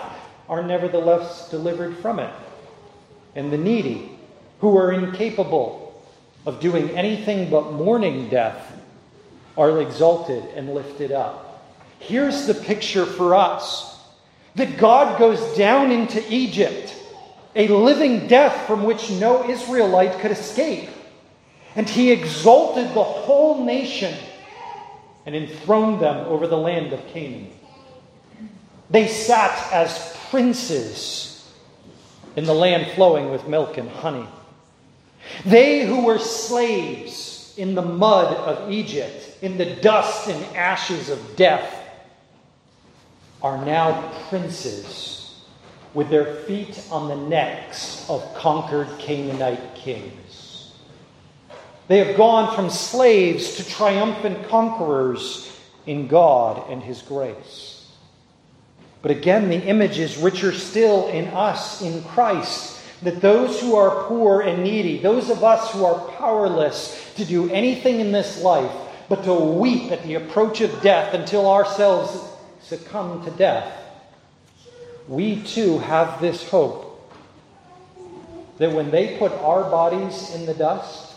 are 0.47 0.63
nevertheless 0.63 1.49
delivered 1.49 1.97
from 1.97 2.19
it. 2.19 2.33
And 3.35 3.51
the 3.51 3.57
needy, 3.57 4.17
who 4.59 4.77
are 4.77 4.91
incapable 4.91 6.01
of 6.45 6.59
doing 6.59 6.89
anything 6.91 7.49
but 7.49 7.73
mourning 7.73 8.29
death, 8.29 8.70
are 9.57 9.81
exalted 9.81 10.43
and 10.55 10.73
lifted 10.73 11.11
up. 11.11 11.63
Here's 11.99 12.47
the 12.47 12.53
picture 12.53 13.05
for 13.05 13.35
us 13.35 13.99
that 14.55 14.77
God 14.77 15.17
goes 15.19 15.55
down 15.57 15.91
into 15.91 16.23
Egypt, 16.33 16.95
a 17.55 17.67
living 17.67 18.27
death 18.27 18.67
from 18.67 18.83
which 18.83 19.09
no 19.11 19.47
Israelite 19.49 20.19
could 20.19 20.31
escape. 20.31 20.89
And 21.75 21.87
he 21.87 22.11
exalted 22.11 22.89
the 22.89 23.03
whole 23.03 23.63
nation 23.63 24.13
and 25.25 25.35
enthroned 25.35 26.01
them 26.01 26.27
over 26.27 26.47
the 26.47 26.57
land 26.57 26.91
of 26.91 27.05
Canaan. 27.07 27.49
They 28.89 29.07
sat 29.07 29.71
as 29.71 30.17
princes 30.29 31.49
in 32.35 32.45
the 32.45 32.53
land 32.53 32.91
flowing 32.93 33.31
with 33.31 33.47
milk 33.47 33.77
and 33.77 33.89
honey. 33.89 34.27
They 35.45 35.85
who 35.85 36.05
were 36.05 36.19
slaves 36.19 37.53
in 37.57 37.75
the 37.75 37.81
mud 37.81 38.35
of 38.35 38.71
Egypt, 38.71 39.30
in 39.41 39.57
the 39.57 39.75
dust 39.75 40.27
and 40.27 40.55
ashes 40.55 41.09
of 41.09 41.35
death, 41.35 41.79
are 43.41 43.63
now 43.65 44.11
princes 44.29 45.41
with 45.93 46.09
their 46.09 46.35
feet 46.43 46.85
on 46.91 47.07
the 47.07 47.27
necks 47.27 48.07
of 48.07 48.33
conquered 48.35 48.87
Canaanite 48.99 49.75
kings. 49.75 50.71
They 51.87 51.97
have 51.97 52.15
gone 52.15 52.55
from 52.55 52.69
slaves 52.69 53.57
to 53.57 53.67
triumphant 53.67 54.47
conquerors 54.47 55.51
in 55.85 56.07
God 56.07 56.69
and 56.69 56.81
His 56.81 57.01
grace. 57.01 57.91
But 59.01 59.11
again, 59.11 59.49
the 59.49 59.57
image 59.57 59.97
is 59.97 60.17
richer 60.17 60.53
still 60.53 61.07
in 61.07 61.25
us, 61.29 61.81
in 61.81 62.03
Christ, 62.03 62.79
that 63.01 63.19
those 63.19 63.59
who 63.59 63.75
are 63.75 64.03
poor 64.03 64.41
and 64.41 64.63
needy, 64.63 64.99
those 64.99 65.31
of 65.31 65.43
us 65.43 65.71
who 65.73 65.83
are 65.83 66.07
powerless 66.11 67.13
to 67.15 67.25
do 67.25 67.49
anything 67.49 67.99
in 67.99 68.11
this 68.11 68.41
life, 68.43 68.71
but 69.11 69.25
to 69.25 69.33
weep 69.33 69.91
at 69.91 70.01
the 70.03 70.15
approach 70.15 70.61
of 70.61 70.81
death 70.81 71.13
until 71.13 71.45
ourselves 71.51 72.17
succumb 72.61 73.21
to 73.25 73.31
death, 73.31 73.69
we 75.09 75.43
too 75.43 75.79
have 75.79 76.21
this 76.21 76.49
hope 76.49 77.11
that 78.57 78.71
when 78.71 78.89
they 78.89 79.17
put 79.17 79.33
our 79.33 79.69
bodies 79.69 80.33
in 80.33 80.45
the 80.45 80.53
dust, 80.53 81.13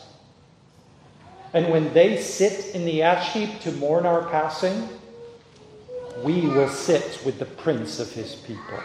and 1.52 1.70
when 1.70 1.94
they 1.94 2.20
sit 2.20 2.74
in 2.74 2.84
the 2.84 3.02
ash 3.02 3.32
heap 3.32 3.60
to 3.60 3.70
mourn 3.70 4.06
our 4.06 4.28
passing, 4.28 4.88
we 6.24 6.40
will 6.40 6.68
sit 6.68 7.24
with 7.24 7.38
the 7.38 7.44
Prince 7.44 8.00
of 8.00 8.10
his 8.10 8.34
people. 8.34 8.80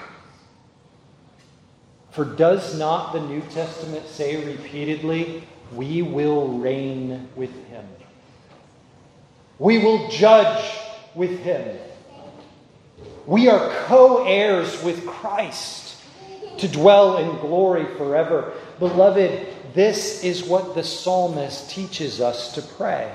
For 2.12 2.26
does 2.26 2.78
not 2.78 3.14
the 3.14 3.22
New 3.22 3.42
Testament 3.50 4.06
say 4.06 4.46
repeatedly, 4.46 5.48
we 5.74 6.04
will 6.04 6.60
reign 6.60 7.28
with 7.36 7.56
him? 7.70 7.88
We 9.60 9.80
will 9.80 10.08
judge 10.08 10.64
with 11.14 11.40
him. 11.40 11.78
We 13.26 13.50
are 13.50 13.70
co 13.86 14.26
heirs 14.26 14.82
with 14.84 15.06
Christ 15.06 15.98
to 16.58 16.68
dwell 16.68 17.18
in 17.18 17.40
glory 17.40 17.86
forever. 17.98 18.54
Beloved, 18.80 19.48
this 19.74 20.24
is 20.24 20.44
what 20.44 20.76
the 20.76 20.84
psalmist 20.84 21.70
teaches 21.70 22.22
us 22.22 22.54
to 22.54 22.62
pray 22.62 23.14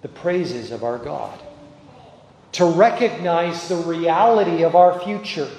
the 0.00 0.08
praises 0.08 0.70
of 0.70 0.84
our 0.84 0.98
God, 0.98 1.40
to 2.52 2.64
recognize 2.64 3.68
the 3.68 3.76
reality 3.76 4.62
of 4.62 4.76
our 4.76 5.00
future. 5.00 5.50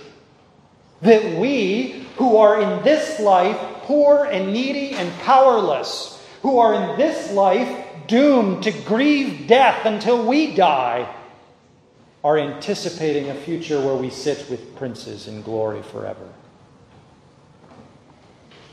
That 1.02 1.40
we, 1.40 2.08
who 2.18 2.38
are 2.38 2.62
in 2.62 2.84
this 2.84 3.20
life 3.20 3.58
poor 3.84 4.26
and 4.26 4.54
needy 4.54 4.92
and 4.92 5.12
powerless, 5.22 6.24
who 6.42 6.60
are 6.60 6.74
in 6.74 6.98
this 6.98 7.32
life 7.34 7.86
doomed 8.10 8.64
to 8.64 8.72
grieve 8.72 9.48
death 9.48 9.86
until 9.86 10.26
we 10.26 10.54
die, 10.54 11.16
are 12.24 12.38
anticipating 12.38 13.30
a 13.30 13.36
future 13.36 13.80
where 13.80 13.96
we 13.96 14.10
sit 14.10 14.50
with 14.50 14.76
princes 14.76 15.28
in 15.28 15.42
glory 15.42 15.82
forever. 15.82 16.28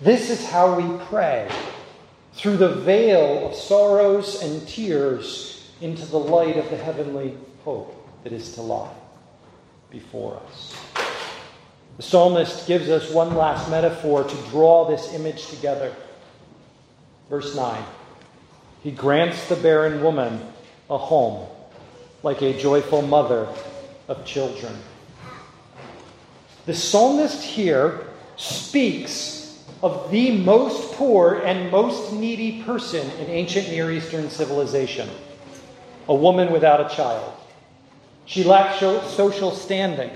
This 0.00 0.30
is 0.30 0.44
how 0.44 0.74
we 0.74 0.98
pray 1.04 1.48
through 2.34 2.56
the 2.56 2.74
veil 2.74 3.46
of 3.46 3.54
sorrows 3.54 4.42
and 4.42 4.66
tears 4.66 5.70
into 5.80 6.04
the 6.06 6.18
light 6.18 6.56
of 6.56 6.68
the 6.70 6.76
heavenly 6.76 7.36
hope 7.64 7.94
that 8.24 8.32
is 8.32 8.54
to 8.54 8.62
lie 8.62 8.92
before 9.90 10.40
us. 10.48 10.74
The 11.98 12.02
psalmist 12.02 12.66
gives 12.66 12.90
us 12.90 13.10
one 13.10 13.36
last 13.36 13.70
metaphor 13.70 14.24
to 14.24 14.36
draw 14.50 14.86
this 14.86 15.14
image 15.14 15.46
together. 15.46 15.94
Verse 17.30 17.54
9 17.54 17.82
He 18.86 18.92
grants 18.92 19.48
the 19.48 19.56
barren 19.56 20.00
woman 20.00 20.40
a 20.88 20.96
home 20.96 21.48
like 22.22 22.40
a 22.40 22.56
joyful 22.56 23.02
mother 23.02 23.48
of 24.06 24.24
children. 24.24 24.72
The 26.66 26.72
psalmist 26.72 27.42
here 27.42 28.06
speaks 28.36 29.60
of 29.82 30.08
the 30.12 30.38
most 30.38 30.92
poor 30.92 31.40
and 31.44 31.68
most 31.72 32.12
needy 32.12 32.62
person 32.62 33.10
in 33.18 33.28
ancient 33.28 33.70
Near 33.70 33.90
Eastern 33.90 34.30
civilization 34.30 35.10
a 36.08 36.14
woman 36.14 36.52
without 36.52 36.80
a 36.80 36.94
child. 36.94 37.32
She 38.24 38.44
lacked 38.44 38.78
social 38.78 39.50
standing. 39.50 40.12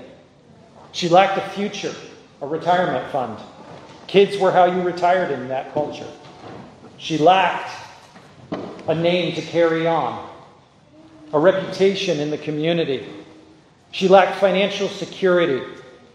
She 0.93 1.09
lacked 1.09 1.39
a 1.39 1.51
future, 1.57 1.95
a 2.41 2.47
retirement 2.47 3.11
fund. 3.11 3.37
Kids 4.07 4.39
were 4.39 4.53
how 4.53 4.67
you 4.67 4.83
retired 4.83 5.33
in 5.33 5.49
that 5.49 5.75
culture. 5.75 6.07
She 6.99 7.19
lacked 7.19 7.80
a 8.91 8.95
name 8.95 9.33
to 9.37 9.41
carry 9.41 9.87
on, 9.87 10.29
a 11.33 11.39
reputation 11.39 12.19
in 12.19 12.29
the 12.31 12.39
community. 12.39 13.07
She 13.93 14.09
lacked 14.09 14.41
financial 14.41 14.89
security. 14.89 15.65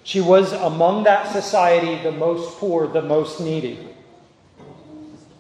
She 0.03 0.19
was 0.19 0.51
among 0.51 1.05
that 1.05 1.31
society 1.31 2.03
the 2.03 2.11
most 2.11 2.57
poor, 2.57 2.85
the 2.85 3.01
most 3.01 3.39
needy. 3.39 3.79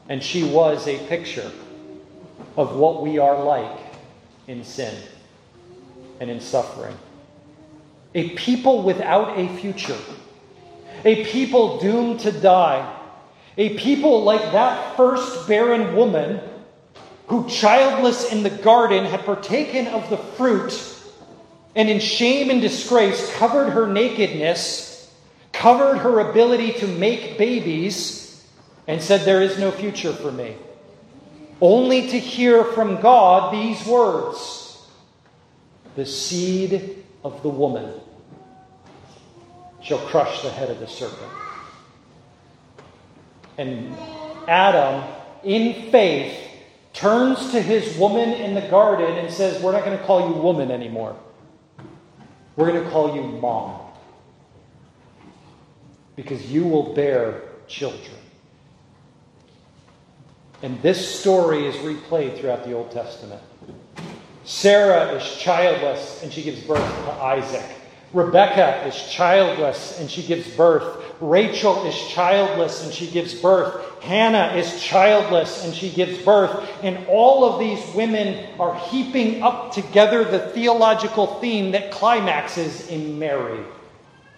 And 0.07 0.23
she 0.23 0.45
was 0.45 0.87
a 0.87 0.97
picture 1.07 1.51
of 2.55 2.77
what 2.77 3.03
we 3.03 3.19
are 3.19 3.43
like 3.43 3.81
in 4.47 4.63
sin 4.63 4.95
and 6.21 6.29
in 6.29 6.39
suffering. 6.39 6.97
A 8.13 8.29
people 8.29 8.81
without 8.81 9.37
a 9.37 9.49
future. 9.57 9.99
A 11.03 11.25
people 11.25 11.81
doomed 11.81 12.21
to 12.21 12.31
die. 12.31 12.97
A 13.57 13.77
people 13.77 14.23
like 14.23 14.53
that 14.53 14.95
first 14.95 15.49
barren 15.49 15.97
woman 15.97 16.39
who, 17.27 17.47
childless 17.49 18.31
in 18.31 18.43
the 18.43 18.49
garden, 18.49 19.05
had 19.05 19.25
partaken 19.25 19.87
of 19.87 20.09
the 20.09 20.17
fruit 20.17 20.95
and 21.75 21.89
in 21.89 21.99
shame 21.99 22.49
and 22.49 22.61
disgrace 22.61 23.33
covered 23.35 23.71
her 23.71 23.85
nakedness, 23.85 25.11
covered 25.51 25.97
her 25.97 26.19
ability 26.21 26.73
to 26.73 26.87
make 26.87 27.37
babies, 27.37 28.45
and 28.87 29.01
said, 29.01 29.21
There 29.21 29.41
is 29.41 29.59
no 29.59 29.71
future 29.71 30.13
for 30.13 30.31
me. 30.31 30.55
Only 31.59 32.09
to 32.09 32.19
hear 32.19 32.63
from 32.63 33.01
God 33.01 33.53
these 33.53 33.85
words 33.85 34.61
the 35.95 36.05
seed 36.05 37.03
of 37.23 37.41
the 37.41 37.49
woman 37.49 37.93
shall 39.81 39.99
crush 39.99 40.41
the 40.41 40.49
head 40.49 40.69
of 40.69 40.79
the 40.79 40.87
serpent. 40.87 41.31
And 43.57 43.95
Adam, 44.47 45.03
in 45.43 45.91
faith, 45.91 46.44
turns 46.95 47.51
to 47.51 47.61
his 47.61 47.97
woman 47.97 48.29
in 48.29 48.55
the 48.55 48.61
garden 48.61 49.17
and 49.17 49.31
says, 49.31 49.61
We're 49.61 49.73
not 49.73 49.85
going 49.85 49.97
to 49.97 50.03
call 50.05 50.29
you 50.29 50.41
woman 50.41 50.71
anymore. 50.71 51.15
We're 52.55 52.71
going 52.71 52.83
to 52.83 52.89
call 52.89 53.15
you 53.15 53.21
mom. 53.21 53.81
Because 56.15 56.49
you 56.49 56.63
will 56.63 56.93
bear 56.95 57.41
children. 57.67 58.17
And 60.63 60.81
this 60.81 61.19
story 61.19 61.67
is 61.67 61.75
replayed 61.75 62.39
throughout 62.39 62.63
the 62.63 62.71
Old 62.71 62.91
Testament. 62.91 63.41
Sarah 64.45 65.11
is 65.11 65.37
childless 65.37 66.23
and 66.23 66.31
she 66.31 66.41
gives 66.43 66.61
birth 66.61 66.79
to 66.79 67.11
Isaac. 67.11 67.65
Rebecca 68.13 68.87
is 68.87 68.95
childless 69.09 69.99
and 69.99 70.09
she 70.09 70.23
gives 70.23 70.47
birth. 70.55 71.03
Rachel 71.21 71.85
is 71.85 71.95
childless 72.09 72.83
and 72.83 72.93
she 72.93 73.07
gives 73.07 73.33
birth. 73.33 74.01
Hannah 74.01 74.55
is 74.55 74.81
childless 74.81 75.65
and 75.65 75.73
she 75.73 75.89
gives 75.89 76.17
birth. 76.19 76.69
And 76.83 77.07
all 77.07 77.45
of 77.45 77.59
these 77.59 77.83
women 77.95 78.47
are 78.59 78.77
heaping 78.89 79.41
up 79.41 79.71
together 79.71 80.23
the 80.23 80.39
theological 80.39 81.39
theme 81.39 81.71
that 81.71 81.91
climaxes 81.91 82.87
in 82.89 83.17
Mary, 83.17 83.63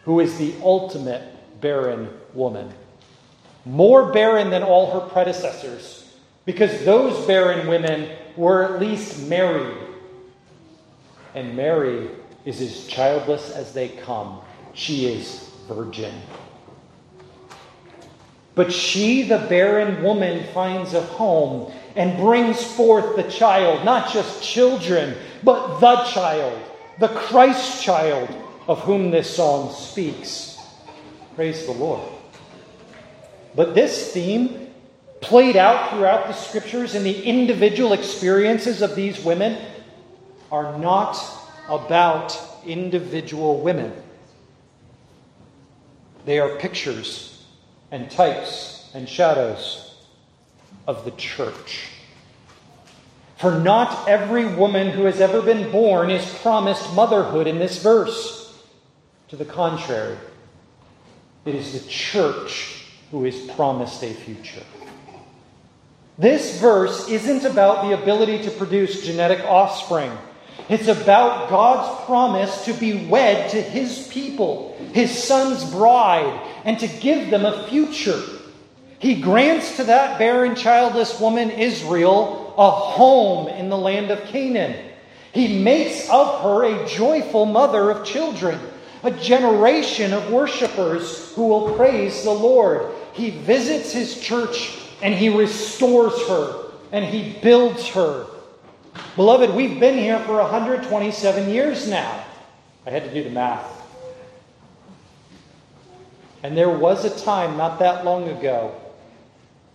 who 0.04 0.20
is 0.20 0.38
the 0.38 0.54
ultimate 0.62 1.24
barren 1.62 2.10
woman. 2.34 2.72
More 3.66 4.14
barren 4.14 4.50
than 4.50 4.64
all 4.64 4.92
her 4.92 5.10
predecessors, 5.10 6.16
because 6.46 6.86
those 6.86 7.26
barren 7.28 7.68
women 7.68 8.10
were 8.38 8.64
at 8.64 8.80
least 8.80 9.28
married 9.28 9.76
and 11.38 11.56
Mary 11.56 12.10
is 12.46 12.62
as 12.62 12.88
childless 12.88 13.52
as 13.52 13.72
they 13.72 13.90
come. 13.90 14.42
She 14.74 15.06
is 15.06 15.52
virgin. 15.68 16.14
But 18.58 18.74
she, 18.74 19.22
the 19.22 19.38
barren 19.38 20.02
woman, 20.02 20.44
finds 20.52 20.96
a 20.96 21.02
home 21.02 21.72
and 21.96 22.18
brings 22.18 22.64
forth 22.64 23.16
the 23.16 23.30
child, 23.30 23.86
not 23.86 24.12
just 24.12 24.44
children, 24.44 25.16
but 25.44 25.80
the 25.80 25.98
child, 26.06 26.60
the 27.00 27.10
Christ 27.10 27.84
child 27.84 28.28
of 28.68 28.80
whom 28.82 29.12
this 29.12 29.36
psalm 29.36 29.72
speaks. 29.72 30.58
Praise 31.36 31.68
the 31.68 31.72
Lord. 31.72 32.02
But 33.54 33.76
this 33.76 34.12
theme, 34.12 34.72
played 35.22 35.56
out 35.56 35.92
throughout 35.92 36.26
the 36.26 36.34
scriptures 36.34 36.96
and 36.96 37.06
the 37.06 37.24
individual 37.24 37.94
experiences 37.94 38.82
of 38.82 38.96
these 38.96 39.24
women, 39.24 39.64
are 40.52 40.80
not 40.80 41.24
about 41.70 42.36
individual 42.66 43.62
women. 43.62 43.94
They 46.26 46.40
are 46.40 46.58
pictures 46.58 47.37
and 47.92 48.10
types 48.12 48.90
and 48.94 49.08
shadows 49.08 49.96
of 50.88 51.06
the 51.06 51.12
church. 51.12 51.90
For 53.38 53.60
not 53.60 54.08
every 54.08 54.46
woman 54.46 54.90
who 54.90 55.04
has 55.04 55.22
ever 55.22 55.42
been 55.42 55.72
born 55.72 56.10
is 56.10 56.26
promised 56.40 56.94
motherhood 56.96 57.46
in 57.46 57.60
this 57.60 57.82
verse. 57.84 58.64
To 59.30 59.36
the 59.36 59.46
contrary, 59.46 60.18
it 61.46 61.54
is 61.54 61.74
the 61.74 61.90
church 61.90 62.86
who 63.12 63.26
is 63.26 63.40
promised 63.52 64.04
a 64.04 64.14
future. 64.14 64.64
This 66.18 66.60
verse 66.60 67.08
isn't 67.10 67.46
about 67.46 67.88
the 67.88 68.02
ability 68.02 68.44
to 68.44 68.52
produce 68.52 69.06
genetic 69.06 69.42
offspring. 69.46 70.12
It's 70.70 70.90
about 70.90 71.50
God's 71.50 72.06
promise 72.06 72.66
to 72.66 72.74
be 72.74 73.08
wed 73.08 73.52
to 73.52 73.62
his 73.62 74.08
people, 74.08 74.76
his 74.94 75.24
son's 75.24 75.70
bride, 75.72 76.42
and 76.66 76.78
to 76.80 76.88
give 76.88 77.30
them 77.30 77.46
a 77.46 77.68
future. 77.68 78.22
He 79.00 79.22
grants 79.22 79.78
to 79.78 79.86
that 79.86 80.20
barren, 80.20 80.56
childless 80.56 81.20
woman, 81.22 81.52
Israel, 81.52 82.54
a 82.58 82.70
home 82.70 83.48
in 83.48 83.70
the 83.70 83.78
land 83.78 84.12
of 84.12 84.26
Canaan. 84.26 84.76
He 85.32 85.62
makes 85.62 86.10
of 86.10 86.42
her 86.42 86.66
a 86.66 86.88
joyful 86.88 87.46
mother 87.46 87.90
of 87.90 88.06
children, 88.06 88.60
a 89.04 89.12
generation 89.12 90.12
of 90.12 90.32
worshipers 90.32 91.34
who 91.36 91.48
will 91.48 91.76
praise 91.76 92.24
the 92.24 92.32
Lord. 92.32 92.92
He 93.14 93.30
visits 93.30 93.94
his 93.94 94.20
church 94.20 94.80
and 95.02 95.14
he 95.14 95.30
restores 95.30 96.20
her 96.28 96.72
and 96.92 97.06
he 97.06 97.40
builds 97.42 97.88
her 97.90 98.26
Beloved, 99.16 99.54
we've 99.54 99.80
been 99.80 99.98
here 99.98 100.20
for 100.20 100.36
127 100.38 101.50
years 101.50 101.88
now. 101.88 102.24
I 102.86 102.90
had 102.90 103.04
to 103.04 103.14
do 103.14 103.24
the 103.24 103.30
math. 103.30 103.74
And 106.44 106.56
there 106.56 106.70
was 106.70 107.04
a 107.04 107.24
time 107.26 107.58
not 107.58 107.80
that 107.80 108.06
long 108.06 108.30
ago 108.30 108.76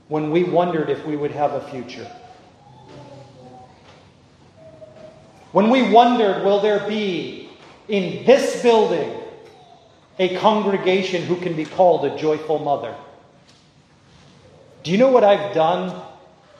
when 0.08 0.30
we 0.30 0.44
wondered 0.44 0.90
if 0.90 1.04
we 1.04 1.16
would 1.16 1.32
have 1.32 1.52
a 1.52 1.60
future. 1.70 2.10
When 5.52 5.70
we 5.70 5.90
wondered, 5.90 6.44
will 6.44 6.60
there 6.60 6.86
be 6.88 7.50
in 7.88 8.24
this 8.24 8.62
building 8.62 9.20
a 10.18 10.36
congregation 10.36 11.22
who 11.22 11.36
can 11.36 11.54
be 11.54 11.64
called 11.64 12.04
a 12.04 12.16
joyful 12.16 12.58
mother? 12.58 12.94
Do 14.82 14.90
you 14.90 14.98
know 14.98 15.08
what 15.08 15.24
I've 15.24 15.54
done 15.54 16.00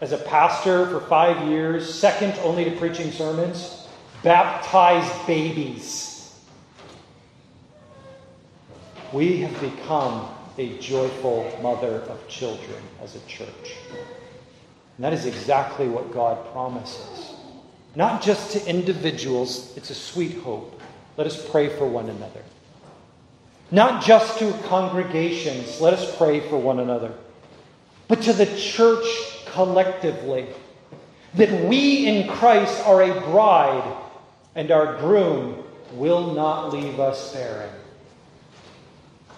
as 0.03 0.11
a 0.11 0.19
pastor 0.19 0.87
for 0.87 1.01
five 1.07 1.49
years, 1.49 1.95
second 1.95 2.35
only 2.43 2.65
to 2.65 2.73
preaching 2.73 3.13
sermons, 3.13 3.87
baptized 4.25 5.27
babies. 5.29 6.41
We 9.13 9.43
have 9.43 9.61
become 9.61 10.29
a 10.59 10.77
joyful 10.79 11.57
mother 11.63 12.01
of 12.09 12.27
children 12.27 12.83
as 13.01 13.15
a 13.15 13.21
church. 13.29 13.77
And 14.97 15.05
that 15.05 15.13
is 15.13 15.25
exactly 15.25 15.87
what 15.87 16.13
God 16.13 16.51
promises. 16.51 17.35
Not 17.95 18.23
just 18.23 18.51
to 18.53 18.67
individuals, 18.69 19.73
it's 19.77 19.91
a 19.91 19.95
sweet 19.95 20.39
hope. 20.39 20.81
Let 21.17 21.29
us 21.29 21.49
pray 21.49 21.69
for 21.69 21.87
one 21.87 22.11
another. 22.11 22.43
Not 23.71 24.03
just 24.03 24.41
to 24.41 24.53
congregations, 24.65 25.81
let 25.81 25.95
us 25.95 26.17
pray 26.17 26.41
for 26.41 26.57
one 26.57 26.81
another. 26.81 27.15
But 28.09 28.23
to 28.23 28.33
the 28.33 28.47
church 28.57 29.07
collectively. 29.53 30.47
That 31.35 31.67
we 31.69 32.07
in 32.07 32.29
Christ 32.29 32.87
are 32.87 33.03
a 33.03 33.21
bride, 33.21 33.97
and 34.55 34.71
our 34.71 34.99
groom 34.99 35.65
will 35.93 36.35
not 36.35 36.73
leave 36.73 37.01
us 37.01 37.33
barren. 37.33 37.71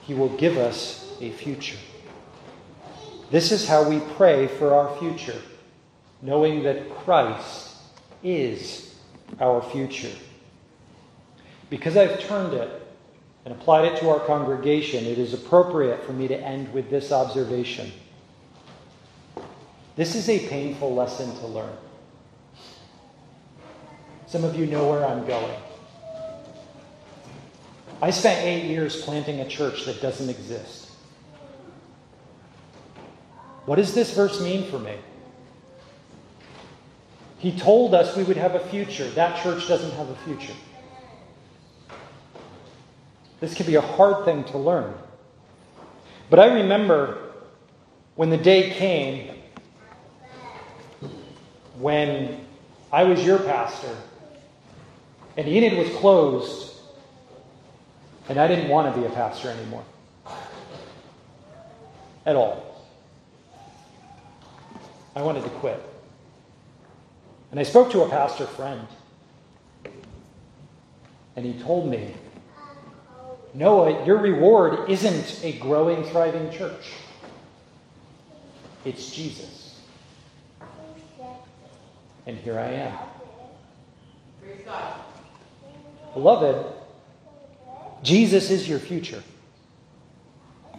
He 0.03 0.15
will 0.15 0.37
give 0.37 0.57
us 0.59 1.17
a 1.21 1.31
future. 1.31 1.79
This 3.31 3.53
is 3.53 3.67
how 3.67 3.89
we 3.89 4.01
pray 4.17 4.49
for 4.49 4.75
our 4.75 4.97
future, 4.99 5.41
knowing 6.21 6.63
that 6.65 6.91
Christ 6.99 7.77
is 8.23 8.95
our 9.41 9.63
future. 9.63 10.13
Because 11.71 11.97
I've 11.97 12.21
turned 12.21 12.55
it 12.55 12.83
and 13.45 13.55
applied 13.55 13.87
it 13.87 13.99
to 14.01 14.11
our 14.11 14.21
congregation, 14.21 15.05
it 15.05 15.19
is 15.19 15.35
appropriate 15.35 16.05
for 16.05 16.13
me 16.13 16.29
to 16.29 16.39
end 16.39 16.73
with 16.73 16.91
this 16.91 17.13
observation. 17.13 17.91
This 19.97 20.15
is 20.15 20.29
a 20.29 20.49
painful 20.49 20.95
lesson 20.95 21.35
to 21.39 21.47
learn. 21.47 21.77
Some 24.27 24.43
of 24.43 24.57
you 24.57 24.67
know 24.67 24.89
where 24.91 25.07
I'm 25.07 25.25
going. 25.27 25.61
I 28.03 28.11
spent 28.11 28.45
eight 28.45 28.65
years 28.65 29.01
planting 29.03 29.41
a 29.41 29.49
church 29.49 29.85
that 29.87 30.03
doesn't 30.03 30.29
exist. 30.29 30.91
What 33.67 33.77
does 33.77 33.95
this 33.95 34.13
verse 34.15 34.41
mean 34.41 34.71
for 34.71 34.79
me? 34.79 34.97
He 37.39 37.57
told 37.57 37.95
us 37.95 38.17
we 38.17 38.25
would 38.25 38.37
have 38.37 38.55
a 38.55 38.61
future. 38.61 39.09
That 39.11 39.43
church 39.43 39.69
doesn't 39.69 39.93
have 39.93 40.09
a 40.09 40.17
future. 40.17 40.55
This 43.41 43.55
can 43.55 43.67
be 43.67 43.75
a 43.75 43.81
hard 43.81 44.25
thing 44.25 44.45
to 44.45 44.59
learn. 44.59 44.95
But 46.31 46.41
I 46.41 46.47
remember 46.55 47.33
when 48.17 48.31
the 48.31 48.39
day 48.39 48.71
came 48.71 49.34
when 51.79 52.45
I 52.93 53.05
was 53.05 53.25
your 53.25 53.39
pastor 53.39 53.97
and 55.37 55.49
Enid 55.49 55.77
was 55.77 55.89
closed 55.97 56.75
and 58.29 58.39
I 58.39 58.47
didn't 58.49 58.69
want 58.69 58.95
to 58.95 59.01
be 59.01 59.07
a 59.07 59.11
pastor 59.11 59.51
anymore. 59.51 59.85
At 62.27 62.37
all. 62.37 62.87
I 65.15 65.23
wanted 65.23 65.45
to 65.45 65.51
quit. 65.51 65.83
And 67.51 67.61
I 67.61 67.63
spoke 67.63 67.93
to 67.93 68.03
a 68.03 68.09
pastor 68.09 68.47
friend. 68.47 68.87
And 71.37 71.45
he 71.45 71.61
told 71.63 71.89
me, 71.89 72.15
Noah, 73.53 74.05
your 74.05 74.19
reward 74.19 74.91
isn't 74.91 75.45
a 75.45 75.53
growing, 75.59 76.05
thriving 76.05 76.51
church, 76.51 76.93
it's 78.85 79.11
Jesus. 79.11 79.64
And 82.27 82.39
here 82.39 82.59
I 82.59 82.69
am. 82.73 82.99
Beloved, 86.15 86.65
Jesus 88.03 88.51
is 88.51 88.69
your 88.69 88.79
future. 88.79 89.23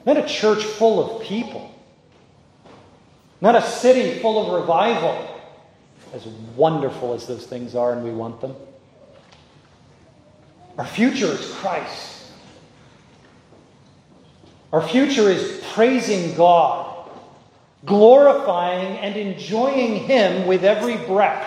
Not 0.05 0.17
a 0.17 0.25
church 0.25 0.63
full 0.63 1.17
of 1.17 1.23
people. 1.23 1.71
Not 3.41 3.55
a 3.55 3.61
city 3.61 4.19
full 4.19 4.45
of 4.45 4.61
revival, 4.61 5.27
as 6.13 6.25
wonderful 6.55 7.13
as 7.13 7.27
those 7.27 7.45
things 7.45 7.75
are 7.75 7.91
and 7.93 8.03
we 8.03 8.11
want 8.11 8.39
them. 8.41 8.55
Our 10.77 10.85
future 10.85 11.27
is 11.27 11.51
Christ. 11.55 12.31
Our 14.73 14.85
future 14.87 15.29
is 15.29 15.63
praising 15.73 16.35
God, 16.35 16.84
glorifying 17.85 18.97
and 18.97 19.15
enjoying 19.15 19.95
Him 20.05 20.47
with 20.47 20.63
every 20.63 20.97
breath, 20.97 21.45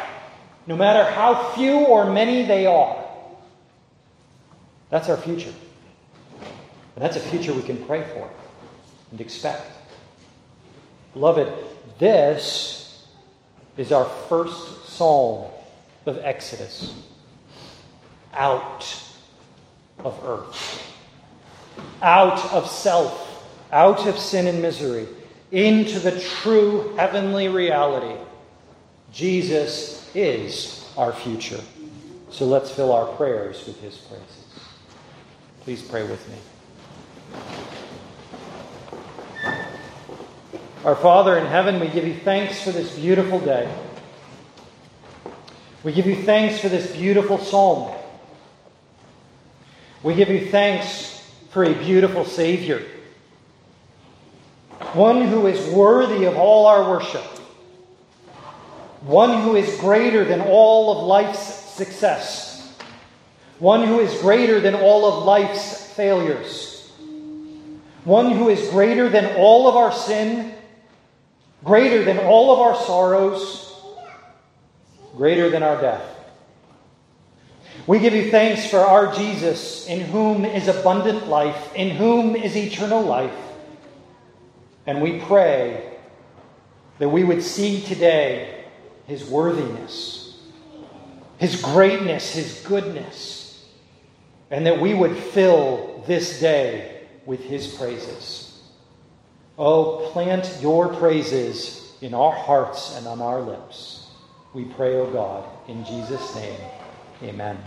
no 0.67 0.77
matter 0.77 1.05
how 1.11 1.51
few 1.51 1.79
or 1.79 2.11
many 2.11 2.45
they 2.45 2.67
are. 2.67 3.05
That's 4.91 5.09
our 5.09 5.17
future. 5.17 5.53
And 6.41 7.05
that's 7.05 7.17
a 7.17 7.21
future 7.21 7.53
we 7.53 7.63
can 7.63 7.85
pray 7.85 8.03
for 8.03 8.29
and 9.11 9.21
expect. 9.21 9.71
Beloved, 11.13 11.53
this 11.99 13.07
is 13.77 13.93
our 13.93 14.05
first 14.29 14.89
psalm 14.89 15.51
of 16.07 16.19
Exodus 16.19 16.95
out 18.33 18.87
of 20.05 20.21
earth, 20.25 20.95
out 22.03 22.53
of 22.53 22.69
self, 22.69 23.45
out 23.73 24.07
of 24.07 24.19
sin 24.19 24.47
and 24.47 24.63
misery, 24.63 25.07
into 25.51 25.99
the 25.99 26.19
true 26.21 26.95
heavenly 26.97 27.49
reality. 27.49 28.21
Jesus 29.13 30.11
is 30.15 30.91
our 30.97 31.13
future. 31.13 31.61
So 32.31 32.45
let's 32.47 32.71
fill 32.71 32.93
our 32.93 33.07
prayers 33.17 33.67
with 33.67 33.81
his 33.81 33.97
praises. 33.97 34.45
Please 35.63 35.83
pray 35.83 36.03
with 36.03 36.29
me. 36.29 36.37
Our 40.85 40.97
Father 40.97 41.37
in 41.39 41.47
heaven, 41.47 41.81
we 41.81 41.89
give 41.89 42.07
you 42.07 42.15
thanks 42.15 42.63
for 42.63 42.71
this 42.71 42.95
beautiful 42.97 43.41
day. 43.41 43.69
We 45.83 45.93
give 45.93 46.07
you 46.07 46.23
thanks 46.23 46.61
for 46.61 46.69
this 46.69 46.93
beautiful 46.93 47.39
psalm. 47.39 47.95
We 50.03 50.15
give 50.15 50.29
you 50.29 50.47
thanks 50.51 51.29
for 51.51 51.65
a 51.65 51.73
beautiful 51.73 52.25
Savior, 52.25 52.85
one 54.95 55.27
who 55.27 55.47
is 55.47 55.73
worthy 55.73 56.25
of 56.25 56.37
all 56.37 56.67
our 56.67 56.91
worship, 56.91 57.25
one 59.03 59.43
who 59.43 59.57
is 59.57 59.79
greater 59.81 60.25
than 60.25 60.41
all 60.41 60.99
of 60.99 61.07
life's 61.07 61.39
success, 61.39 62.77
one 63.59 63.87
who 63.87 64.01
is 64.01 64.21
greater 64.21 64.61
than 64.61 64.75
all 64.75 65.05
of 65.07 65.25
life's 65.25 65.93
failures, 65.93 66.91
one 68.05 68.31
who 68.33 68.49
is 68.49 68.69
greater 68.71 69.09
than 69.09 69.37
all 69.37 69.69
of 69.69 69.77
our 69.77 69.93
sin. 69.93 70.55
Greater 71.65 72.05
than 72.05 72.21
all 72.21 72.53
of 72.53 72.61
our 72.61 72.77
sorrows, 72.87 73.75
greater 75.17 75.51
than 75.51 75.65
our 75.65 75.81
death. 75.81 76.05
We 77.85 77.99
give 77.99 78.15
you 78.15 78.31
thanks 78.31 78.71
for 78.71 78.79
our 78.79 79.13
Jesus, 79.13 79.89
in 79.89 80.03
whom 80.03 80.45
is 80.45 80.69
abundant 80.69 81.27
life, 81.27 81.75
in 81.75 81.91
whom 81.91 82.37
is 82.37 82.57
eternal 82.57 83.03
life. 83.03 83.35
And 84.89 85.03
we 85.03 85.21
pray 85.21 85.87
that 86.99 87.11
we 87.11 87.23
would 87.23 87.43
see 87.43 87.83
today 87.83 88.65
his 89.07 89.23
worthiness, 89.23 90.41
his 91.37 91.61
greatness, 91.61 92.33
his 92.33 92.65
goodness, 92.67 93.69
and 94.51 94.65
that 94.65 94.81
we 94.81 94.95
would 94.95 95.15
fill 95.15 96.03
this 96.07 96.41
day 96.41 97.07
with 97.27 97.41
his 97.41 97.67
praises. 97.75 98.63
Oh, 99.59 100.09
plant 100.11 100.51
your 100.63 100.89
praises 100.95 101.93
in 102.01 102.15
our 102.15 102.33
hearts 102.33 102.97
and 102.97 103.07
on 103.07 103.21
our 103.21 103.43
lips. 103.43 104.09
We 104.55 104.65
pray, 104.65 104.95
O 104.95 105.03
oh 105.03 105.13
God, 105.13 105.45
in 105.69 105.85
Jesus' 105.85 106.35
name. 106.35 106.61
Amen. 107.25 107.59